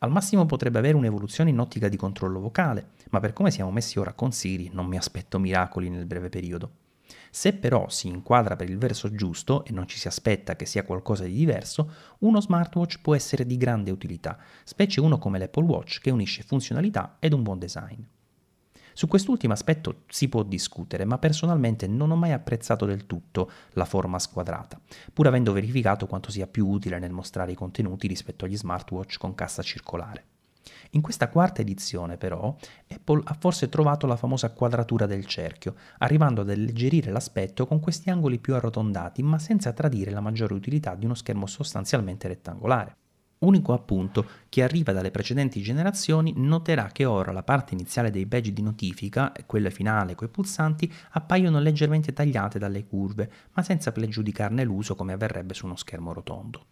Al 0.00 0.10
massimo 0.10 0.46
potrebbe 0.46 0.78
avere 0.78 0.96
un'evoluzione 0.96 1.50
in 1.50 1.58
ottica 1.58 1.88
di 1.88 1.96
controllo 1.96 2.40
vocale, 2.40 2.90
ma 3.10 3.20
per 3.20 3.32
come 3.32 3.50
siamo 3.50 3.70
messi 3.70 3.98
ora 3.98 4.12
con 4.12 4.32
Siri 4.32 4.70
non 4.72 4.86
mi 4.86 4.96
aspetto 4.96 5.38
miracoli 5.38 5.88
nel 5.88 6.06
breve 6.06 6.28
periodo. 6.28 6.70
Se 7.30 7.52
però 7.54 7.88
si 7.88 8.08
inquadra 8.08 8.56
per 8.56 8.68
il 8.68 8.78
verso 8.78 9.10
giusto 9.14 9.64
e 9.64 9.72
non 9.72 9.86
ci 9.86 9.98
si 9.98 10.08
aspetta 10.08 10.56
che 10.56 10.66
sia 10.66 10.84
qualcosa 10.84 11.24
di 11.24 11.32
diverso, 11.32 11.92
uno 12.20 12.40
smartwatch 12.40 13.00
può 13.00 13.14
essere 13.14 13.46
di 13.46 13.56
grande 13.56 13.90
utilità, 13.90 14.38
specie 14.64 15.00
uno 15.00 15.18
come 15.18 15.38
l'Apple 15.38 15.64
Watch 15.64 16.00
che 16.00 16.10
unisce 16.10 16.42
funzionalità 16.42 17.16
ed 17.18 17.32
un 17.32 17.42
buon 17.42 17.58
design. 17.58 18.00
Su 18.98 19.06
quest'ultimo 19.06 19.52
aspetto 19.52 20.02
si 20.08 20.28
può 20.28 20.42
discutere, 20.42 21.04
ma 21.04 21.18
personalmente 21.18 21.86
non 21.86 22.10
ho 22.10 22.16
mai 22.16 22.32
apprezzato 22.32 22.84
del 22.84 23.06
tutto 23.06 23.48
la 23.74 23.84
forma 23.84 24.18
squadrata, 24.18 24.80
pur 25.12 25.28
avendo 25.28 25.52
verificato 25.52 26.08
quanto 26.08 26.32
sia 26.32 26.48
più 26.48 26.66
utile 26.66 26.98
nel 26.98 27.12
mostrare 27.12 27.52
i 27.52 27.54
contenuti 27.54 28.08
rispetto 28.08 28.44
agli 28.44 28.56
smartwatch 28.56 29.18
con 29.18 29.36
cassa 29.36 29.62
circolare. 29.62 30.24
In 30.90 31.00
questa 31.00 31.28
quarta 31.28 31.60
edizione, 31.60 32.16
però, 32.16 32.56
Apple 32.88 33.22
ha 33.22 33.36
forse 33.38 33.68
trovato 33.68 34.08
la 34.08 34.16
famosa 34.16 34.50
quadratura 34.50 35.06
del 35.06 35.26
cerchio, 35.26 35.76
arrivando 35.98 36.40
ad 36.40 36.50
alleggerire 36.50 37.12
l'aspetto 37.12 37.68
con 37.68 37.78
questi 37.78 38.10
angoli 38.10 38.40
più 38.40 38.56
arrotondati, 38.56 39.22
ma 39.22 39.38
senza 39.38 39.72
tradire 39.72 40.10
la 40.10 40.20
maggiore 40.20 40.54
utilità 40.54 40.96
di 40.96 41.04
uno 41.04 41.14
schermo 41.14 41.46
sostanzialmente 41.46 42.26
rettangolare. 42.26 42.96
Unico 43.40 43.72
appunto, 43.72 44.26
chi 44.48 44.62
arriva 44.62 44.92
dalle 44.92 45.12
precedenti 45.12 45.62
generazioni 45.62 46.32
noterà 46.36 46.86
che 46.86 47.04
ora 47.04 47.30
la 47.30 47.44
parte 47.44 47.74
iniziale 47.74 48.10
dei 48.10 48.26
badge 48.26 48.52
di 48.52 48.62
notifica 48.62 49.32
e 49.32 49.46
quella 49.46 49.70
finale 49.70 50.16
coi 50.16 50.28
pulsanti 50.28 50.92
appaiono 51.10 51.60
leggermente 51.60 52.12
tagliate 52.12 52.58
dalle 52.58 52.84
curve, 52.84 53.30
ma 53.52 53.62
senza 53.62 53.92
pregiudicarne 53.92 54.64
l'uso 54.64 54.96
come 54.96 55.12
avverrebbe 55.12 55.54
su 55.54 55.66
uno 55.66 55.76
schermo 55.76 56.12
rotondo. 56.12 56.66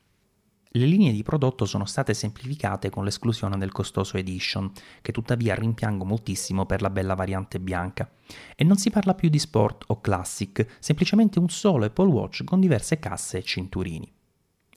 Le 0.76 0.84
linee 0.84 1.12
di 1.12 1.22
prodotto 1.22 1.64
sono 1.64 1.86
state 1.86 2.12
semplificate 2.12 2.90
con 2.90 3.04
l'esclusione 3.04 3.56
del 3.56 3.72
costoso 3.72 4.18
Edition, 4.18 4.70
che 5.00 5.12
tuttavia 5.12 5.54
rimpiango 5.54 6.04
moltissimo 6.04 6.66
per 6.66 6.82
la 6.82 6.90
bella 6.90 7.14
variante 7.14 7.60
bianca. 7.60 8.10
E 8.54 8.64
non 8.64 8.76
si 8.76 8.90
parla 8.90 9.14
più 9.14 9.30
di 9.30 9.38
Sport 9.38 9.84
o 9.86 10.00
Classic, 10.00 10.66
semplicemente 10.80 11.38
un 11.38 11.48
solo 11.48 11.86
Apple 11.86 12.10
Watch 12.10 12.44
con 12.44 12.60
diverse 12.60 12.98
casse 12.98 13.38
e 13.38 13.42
cinturini. 13.42 14.15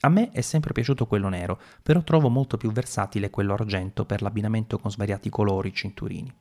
A 0.01 0.09
me 0.09 0.31
è 0.31 0.41
sempre 0.41 0.71
piaciuto 0.71 1.05
quello 1.07 1.27
nero, 1.27 1.59
però 1.83 2.01
trovo 2.03 2.29
molto 2.29 2.55
più 2.55 2.71
versatile 2.71 3.29
quello 3.29 3.53
argento 3.53 4.05
per 4.05 4.21
l'abbinamento 4.21 4.77
con 4.79 4.91
svariati 4.91 5.29
colori 5.29 5.73
cinturini. 5.73 6.33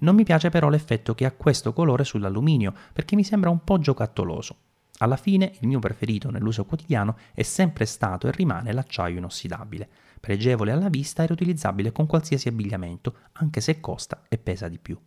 Non 0.00 0.16
mi 0.16 0.24
piace 0.24 0.50
però 0.50 0.68
l'effetto 0.68 1.14
che 1.14 1.24
ha 1.24 1.32
questo 1.32 1.72
colore 1.72 2.04
sull'alluminio, 2.04 2.74
perché 2.92 3.14
mi 3.14 3.22
sembra 3.22 3.50
un 3.50 3.62
po' 3.62 3.78
giocattoloso. 3.78 4.56
Alla 4.98 5.16
fine 5.16 5.52
il 5.60 5.68
mio 5.68 5.78
preferito 5.78 6.30
nell'uso 6.30 6.64
quotidiano 6.64 7.16
è 7.32 7.42
sempre 7.42 7.84
stato 7.84 8.26
e 8.26 8.32
rimane 8.32 8.72
l'acciaio 8.72 9.18
inossidabile, 9.18 9.88
pregevole 10.18 10.72
alla 10.72 10.88
vista 10.88 11.22
e 11.22 11.26
riutilizzabile 11.26 11.92
con 11.92 12.06
qualsiasi 12.06 12.48
abbigliamento, 12.48 13.14
anche 13.32 13.60
se 13.60 13.78
costa 13.78 14.22
e 14.28 14.38
pesa 14.38 14.68
di 14.68 14.78
più. 14.78 14.98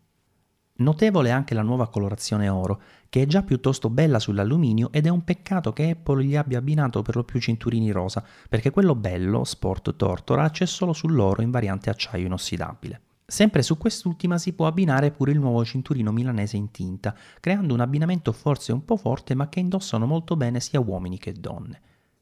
Notevole 0.79 1.31
anche 1.31 1.53
la 1.53 1.61
nuova 1.61 1.89
colorazione 1.89 2.47
oro, 2.47 2.81
che 3.09 3.23
è 3.23 3.25
già 3.25 3.43
piuttosto 3.43 3.89
bella 3.89 4.17
sull'alluminio 4.17 4.91
ed 4.93 5.07
è 5.07 5.09
un 5.09 5.25
peccato 5.25 5.73
che 5.73 5.89
Apple 5.89 6.23
gli 6.23 6.37
abbia 6.37 6.59
abbinato 6.59 7.01
per 7.01 7.17
lo 7.17 7.25
più 7.25 7.41
cinturini 7.41 7.91
rosa, 7.91 8.23
perché 8.47 8.69
quello 8.69 8.95
bello, 8.95 9.43
Sport 9.43 9.97
Tortora, 9.97 10.49
c'è 10.49 10.65
solo 10.65 10.93
sull'oro 10.93 11.41
in 11.41 11.51
variante 11.51 11.89
acciaio 11.89 12.27
inossidabile. 12.27 13.01
Sempre 13.25 13.61
su 13.61 13.77
quest'ultima 13.77 14.37
si 14.37 14.53
può 14.53 14.67
abbinare 14.67 15.11
pure 15.11 15.31
il 15.31 15.39
nuovo 15.39 15.65
cinturino 15.65 16.13
milanese 16.13 16.55
in 16.55 16.71
tinta, 16.71 17.13
creando 17.41 17.73
un 17.73 17.81
abbinamento 17.81 18.31
forse 18.31 18.71
un 18.71 18.85
po' 18.85 18.95
forte 18.95 19.35
ma 19.35 19.49
che 19.49 19.59
indossano 19.59 20.05
molto 20.05 20.37
bene 20.37 20.61
sia 20.61 20.79
uomini 20.79 21.17
che 21.17 21.33
donne. 21.33 21.81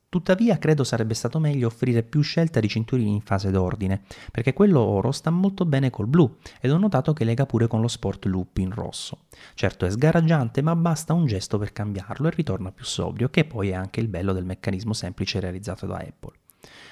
Tuttavia 0.10 0.58
credo 0.58 0.86
sarebbe 0.86 1.14
stato 1.14 1.38
meglio 1.38 1.68
offrire 1.68 2.02
più 2.02 2.22
scelta 2.22 2.62
di 2.62 2.70
cinturini 2.70 3.12
in 3.12 3.20
fase 3.20 3.52
d'ordine, 3.52 4.04
perché 4.32 4.54
quello 4.54 4.80
oro 4.80 5.12
sta 5.12 5.30
molto 5.32 5.66
bene 5.66 5.90
col 5.90 6.08
blu 6.08 6.38
ed 6.62 6.72
ho 6.72 6.78
notato 6.78 7.12
che 7.12 7.26
lega 7.26 7.46
pure 7.46 7.68
con 7.68 7.82
lo 7.82 7.90
Sport 7.90 8.24
Loop 8.26 8.58
in 8.60 8.72
rosso. 8.72 9.26
Certo 9.54 9.86
è 9.86 9.90
sgaraggiante 9.90 10.62
ma 10.62 10.78
basta 10.78 11.12
un 11.12 11.26
gesto 11.26 11.58
per 11.58 11.74
cambiarlo 11.74 12.28
e 12.28 12.32
ritorna 12.32 12.72
più 12.72 12.86
sobrio, 12.86 13.30
che 13.30 13.44
poi 13.44 13.70
è 13.70 13.74
anche 13.74 14.00
il 14.00 14.08
bello 14.08 14.32
del 14.32 14.46
meccanismo 14.46 14.94
semplice 14.94 15.42
realizzato 15.42 15.86
da 15.86 15.98
Apple. 15.98 16.36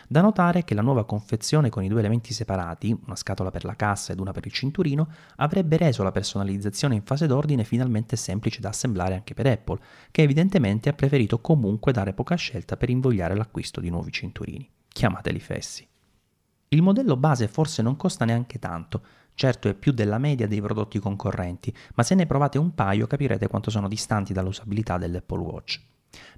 Da 0.07 0.21
notare 0.21 0.63
che 0.63 0.75
la 0.75 0.83
nuova 0.83 1.03
confezione 1.03 1.69
con 1.69 1.83
i 1.83 1.87
due 1.87 1.99
elementi 1.99 2.31
separati, 2.31 2.95
una 3.05 3.15
scatola 3.15 3.49
per 3.49 3.63
la 3.63 3.75
cassa 3.75 4.13
ed 4.13 4.19
una 4.19 4.31
per 4.31 4.45
il 4.45 4.51
cinturino, 4.51 5.07
avrebbe 5.37 5.77
reso 5.77 6.03
la 6.03 6.11
personalizzazione 6.11 6.93
in 6.93 7.01
fase 7.01 7.25
d'ordine 7.25 7.63
finalmente 7.63 8.15
semplice 8.15 8.61
da 8.61 8.69
assemblare 8.69 9.15
anche 9.15 9.33
per 9.33 9.47
Apple, 9.47 9.79
che 10.11 10.21
evidentemente 10.21 10.89
ha 10.89 10.93
preferito 10.93 11.39
comunque 11.39 11.91
dare 11.91 12.13
poca 12.13 12.35
scelta 12.35 12.77
per 12.77 12.89
invogliare 12.89 13.35
l'acquisto 13.35 13.81
di 13.81 13.89
nuovi 13.89 14.11
cinturini. 14.11 14.69
Chiamateli 14.87 15.39
fessi. 15.39 15.87
Il 16.69 16.81
modello 16.81 17.17
base 17.17 17.47
forse 17.47 17.81
non 17.81 17.95
costa 17.95 18.25
neanche 18.25 18.59
tanto, 18.59 19.01
certo 19.33 19.69
è 19.69 19.73
più 19.73 19.91
della 19.91 20.17
media 20.17 20.47
dei 20.47 20.61
prodotti 20.61 20.99
concorrenti, 20.99 21.73
ma 21.95 22.03
se 22.03 22.15
ne 22.15 22.27
provate 22.27 22.57
un 22.57 22.75
paio 22.75 23.07
capirete 23.07 23.47
quanto 23.47 23.71
sono 23.71 23.87
distanti 23.87 24.33
dall'usabilità 24.33 24.97
dell'Apple 24.97 25.39
Watch. 25.39 25.81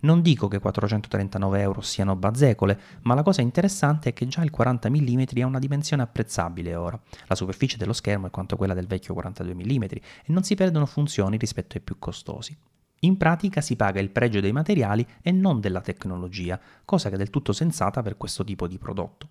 Non 0.02 0.22
dico 0.22 0.48
che 0.48 0.60
439 0.60 1.62
euro 1.62 1.82
siano 1.82 2.16
bazzecole, 2.16 2.80
ma 3.02 3.14
la 3.14 3.24
cosa 3.24 3.42
interessante 3.42 4.10
è 4.10 4.14
che 4.14 4.28
già 4.28 4.44
il 4.44 4.52
40 4.52 4.90
mm 4.90 5.24
ha 5.42 5.46
una 5.46 5.60
dimensione 5.60 6.04
apprezzabile 6.04 6.76
ora. 6.76 7.00
La 7.28 7.36
superficie 7.36 7.78
dello 7.78 7.94
schermo 7.94 8.28
è 8.28 8.32
quanto 8.32 8.56
quella 8.56 8.74
del 8.74 8.88
vecchio 8.88 9.14
42 9.14 9.54
mm 9.54 9.84
e 9.84 10.02
non 10.28 10.44
si 10.44 10.56
perdono 10.56 10.86
funzioni 10.86 11.38
rispetto 11.38 11.78
ai 11.78 11.84
più 11.84 11.98
costosi. 12.00 12.58
In 13.02 13.18
pratica 13.18 13.62
si 13.62 13.76
paga 13.76 14.00
il 14.00 14.10
pregio 14.10 14.40
dei 14.40 14.52
materiali 14.52 15.06
e 15.22 15.32
non 15.32 15.60
della 15.60 15.82
tecnologia, 15.82 16.60
cosa 16.84 17.10
che 17.10 17.16
è 17.16 17.18
del 17.18 17.30
tutto 17.30 17.54
sensata 17.54 18.02
per 18.02 18.18
questo 18.18 18.44
tipo 18.44 18.68
di 18.68 18.80
prodotto. 18.80 19.30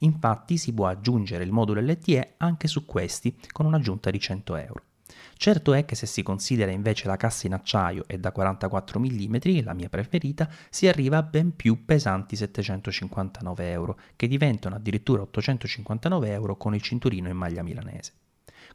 Infatti 0.00 0.56
si 0.58 0.72
può 0.72 0.86
aggiungere 0.86 1.44
il 1.44 1.52
modulo 1.52 1.80
LTE 1.80 2.34
anche 2.38 2.68
su 2.68 2.84
questi 2.84 3.34
con 3.52 3.66
un'aggiunta 3.66 4.10
di 4.10 4.20
100 4.20 4.56
euro. 4.56 4.82
Certo 5.38 5.74
è 5.74 5.84
che 5.84 5.94
se 5.94 6.06
si 6.06 6.22
considera 6.22 6.70
invece 6.70 7.06
la 7.06 7.18
cassa 7.18 7.46
in 7.46 7.52
acciaio 7.52 8.04
e 8.06 8.18
da 8.18 8.32
44 8.32 8.98
mm, 8.98 9.36
la 9.62 9.74
mia 9.74 9.90
preferita, 9.90 10.48
si 10.70 10.88
arriva 10.88 11.18
a 11.18 11.22
ben 11.22 11.54
più 11.54 11.84
pesanti 11.84 12.36
759 12.36 13.70
euro, 13.70 13.98
che 14.16 14.28
diventano 14.28 14.76
addirittura 14.76 15.22
859 15.22 16.30
euro 16.30 16.56
con 16.56 16.74
il 16.74 16.80
cinturino 16.80 17.28
in 17.28 17.36
maglia 17.36 17.62
milanese. 17.62 18.12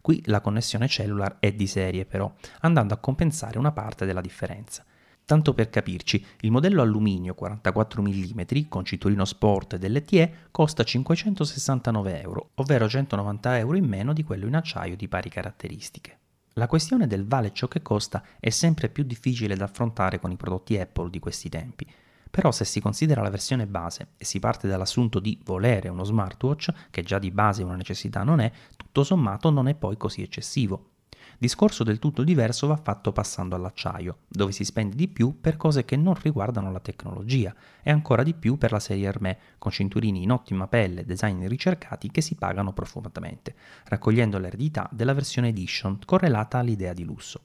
Qui 0.02 0.22
la 0.26 0.40
connessione 0.40 0.88
cellular 0.88 1.38
è 1.40 1.52
di 1.52 1.66
serie 1.66 2.06
però, 2.06 2.32
andando 2.62 2.94
a 2.94 2.98
compensare 2.98 3.58
una 3.58 3.72
parte 3.72 4.06
della 4.06 4.22
differenza. 4.22 4.86
Tanto 5.26 5.54
per 5.54 5.70
capirci, 5.70 6.24
il 6.42 6.52
modello 6.52 6.82
alluminio 6.84 7.34
44 7.34 8.02
mm 8.04 8.42
con 8.70 8.86
cinturino 8.86 9.26
sport 9.26 9.78
dell'ETE 9.78 10.48
costa 10.52 10.84
569 10.84 12.22
euro, 12.22 12.50
ovvero 12.56 12.88
190 12.88 13.58
euro 13.58 13.78
in 13.78 13.86
meno 13.86 14.14
di 14.14 14.24
quello 14.24 14.48
in 14.48 14.56
acciaio 14.56 14.96
di 14.96 15.08
pari 15.08 15.30
caratteristiche. 15.30 16.21
La 16.56 16.68
questione 16.68 17.08
del 17.08 17.26
vale 17.26 17.54
ciò 17.54 17.70
che 17.70 17.82
costa 17.82 18.22
è 18.38 18.50
sempre 18.50 18.90
più 18.90 19.06
difficile 19.06 19.56
da 19.56 19.64
affrontare 19.64 20.20
con 20.20 20.32
i 20.32 20.36
prodotti 20.36 20.78
Apple 20.78 21.10
di 21.10 21.20
questi 21.20 21.48
tempi. 21.48 21.90
Però 22.30 22.52
se 22.52 22.66
si 22.66 22.82
considera 22.82 23.22
la 23.22 23.30
versione 23.30 23.66
base 23.68 24.10
e 24.18 24.26
si 24.26 24.40
parte 24.40 24.68
dall'assunto 24.68 25.20
di 25.20 25.40
volere 25.46 25.88
uno 25.88 26.04
smartwatch, 26.04 26.90
che 26.90 27.04
già 27.04 27.20
di 27.20 27.32
base 27.32 27.64
una 27.64 27.76
necessità 27.76 28.24
non 28.24 28.42
è, 28.42 28.52
tutto 28.76 29.06
sommato 29.06 29.50
non 29.50 29.70
è 29.70 29.76
poi 29.76 29.96
così 29.96 30.22
eccessivo. 30.22 30.91
Discorso 31.42 31.84
del 31.84 31.98
tutto 31.98 32.24
diverso 32.24 32.68
va 32.68 32.76
fatto 32.76 33.12
passando 33.12 33.56
all'acciaio, 33.56 34.20
dove 34.28 34.52
si 34.52 34.64
spende 34.64 34.96
di 34.96 35.08
più 35.08 35.42
per 35.42 35.58
cose 35.58 35.86
che 35.86 35.96
non 35.96 36.14
riguardano 36.14 36.72
la 36.72 36.80
tecnologia 36.80 37.52
e 37.82 37.90
ancora 37.90 38.22
di 38.22 38.36
più 38.36 38.60
per 38.60 38.72
la 38.72 38.80
serie 38.80 39.08
Hermès, 39.08 39.38
con 39.58 39.72
cinturini 39.72 40.22
in 40.22 40.30
ottima 40.30 40.68
pelle 40.68 41.02
e 41.02 41.04
design 41.04 41.48
ricercati 41.48 42.12
che 42.12 42.22
si 42.22 42.36
pagano 42.36 42.74
profumatamente, 42.74 43.56
raccogliendo 43.86 44.38
l'eredità 44.38 44.88
della 44.94 45.16
versione 45.16 45.48
Edition 45.48 45.98
correlata 46.06 46.60
all'idea 46.60 46.94
di 46.94 47.06
lusso. 47.06 47.42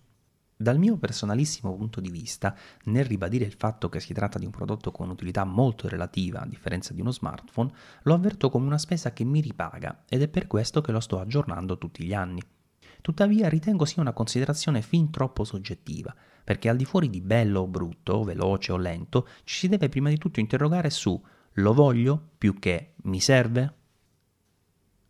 Dal 0.55 0.79
mio 0.79 0.99
personalissimo 0.99 1.75
punto 1.75 2.03
di 2.03 2.11
vista, 2.11 2.55
nel 2.85 3.07
ribadire 3.07 3.47
il 3.47 3.55
fatto 3.57 3.89
che 3.89 4.01
si 4.01 4.13
tratta 4.13 4.39
di 4.39 4.45
un 4.45 4.51
prodotto 4.51 4.93
con 4.93 5.09
utilità 5.09 5.45
molto 5.45 5.89
relativa 5.89 6.43
a 6.43 6.47
differenza 6.47 6.93
di 6.93 7.01
uno 7.01 7.13
smartphone, 7.13 7.73
lo 8.03 8.13
avverto 8.13 8.51
come 8.51 8.67
una 8.67 8.77
spesa 8.77 9.15
che 9.15 9.25
mi 9.25 9.41
ripaga 9.41 10.03
ed 10.07 10.21
è 10.21 10.29
per 10.29 10.47
questo 10.47 10.83
che 10.83 10.93
lo 10.93 11.01
sto 11.01 11.19
aggiornando 11.19 11.79
tutti 11.79 12.05
gli 12.05 12.13
anni. 12.13 12.43
Tuttavia 13.01 13.49
ritengo 13.49 13.85
sia 13.85 14.03
una 14.03 14.13
considerazione 14.13 14.83
fin 14.83 15.11
troppo 15.11 15.45
soggettiva, 15.45 16.15
perché 16.45 16.69
al 16.69 16.77
di 16.77 16.85
fuori 16.85 17.11
di 17.11 17.21
bello 17.21 17.61
o 17.61 17.67
brutto, 17.67 18.25
veloce 18.25 18.73
o 18.73 18.77
lento, 18.77 19.29
ci 19.45 19.57
si 19.57 19.69
deve 19.69 19.89
prima 19.89 20.09
di 20.09 20.19
tutto 20.19 20.41
interrogare 20.41 20.91
su 20.91 21.21
lo 21.59 21.73
voglio 21.73 22.31
più 22.37 22.59
che 22.59 22.93
mi 23.05 23.21
serve? 23.21 23.75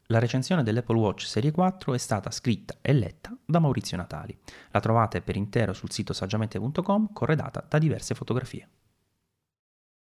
La 0.07 0.21
recensione 0.21 0.63
dell'Apple 0.63 0.99
Watch 0.99 1.27
Serie 1.27 1.51
4 1.51 1.93
è 1.93 1.99
stata 1.99 2.31
scritta 2.31 2.77
e 2.81 2.93
letta 2.93 3.37
da 3.45 3.59
Maurizio 3.59 3.97
Natali. 3.97 4.39
La 4.71 4.79
trovate 4.79 5.21
per 5.21 5.35
intero 5.35 5.73
sul 5.73 5.91
sito 5.91 6.13
saggiamente.com 6.13 7.13
corredata 7.13 7.65
da 7.69 7.79
diverse 7.79 8.15
fotografie. 8.15 8.69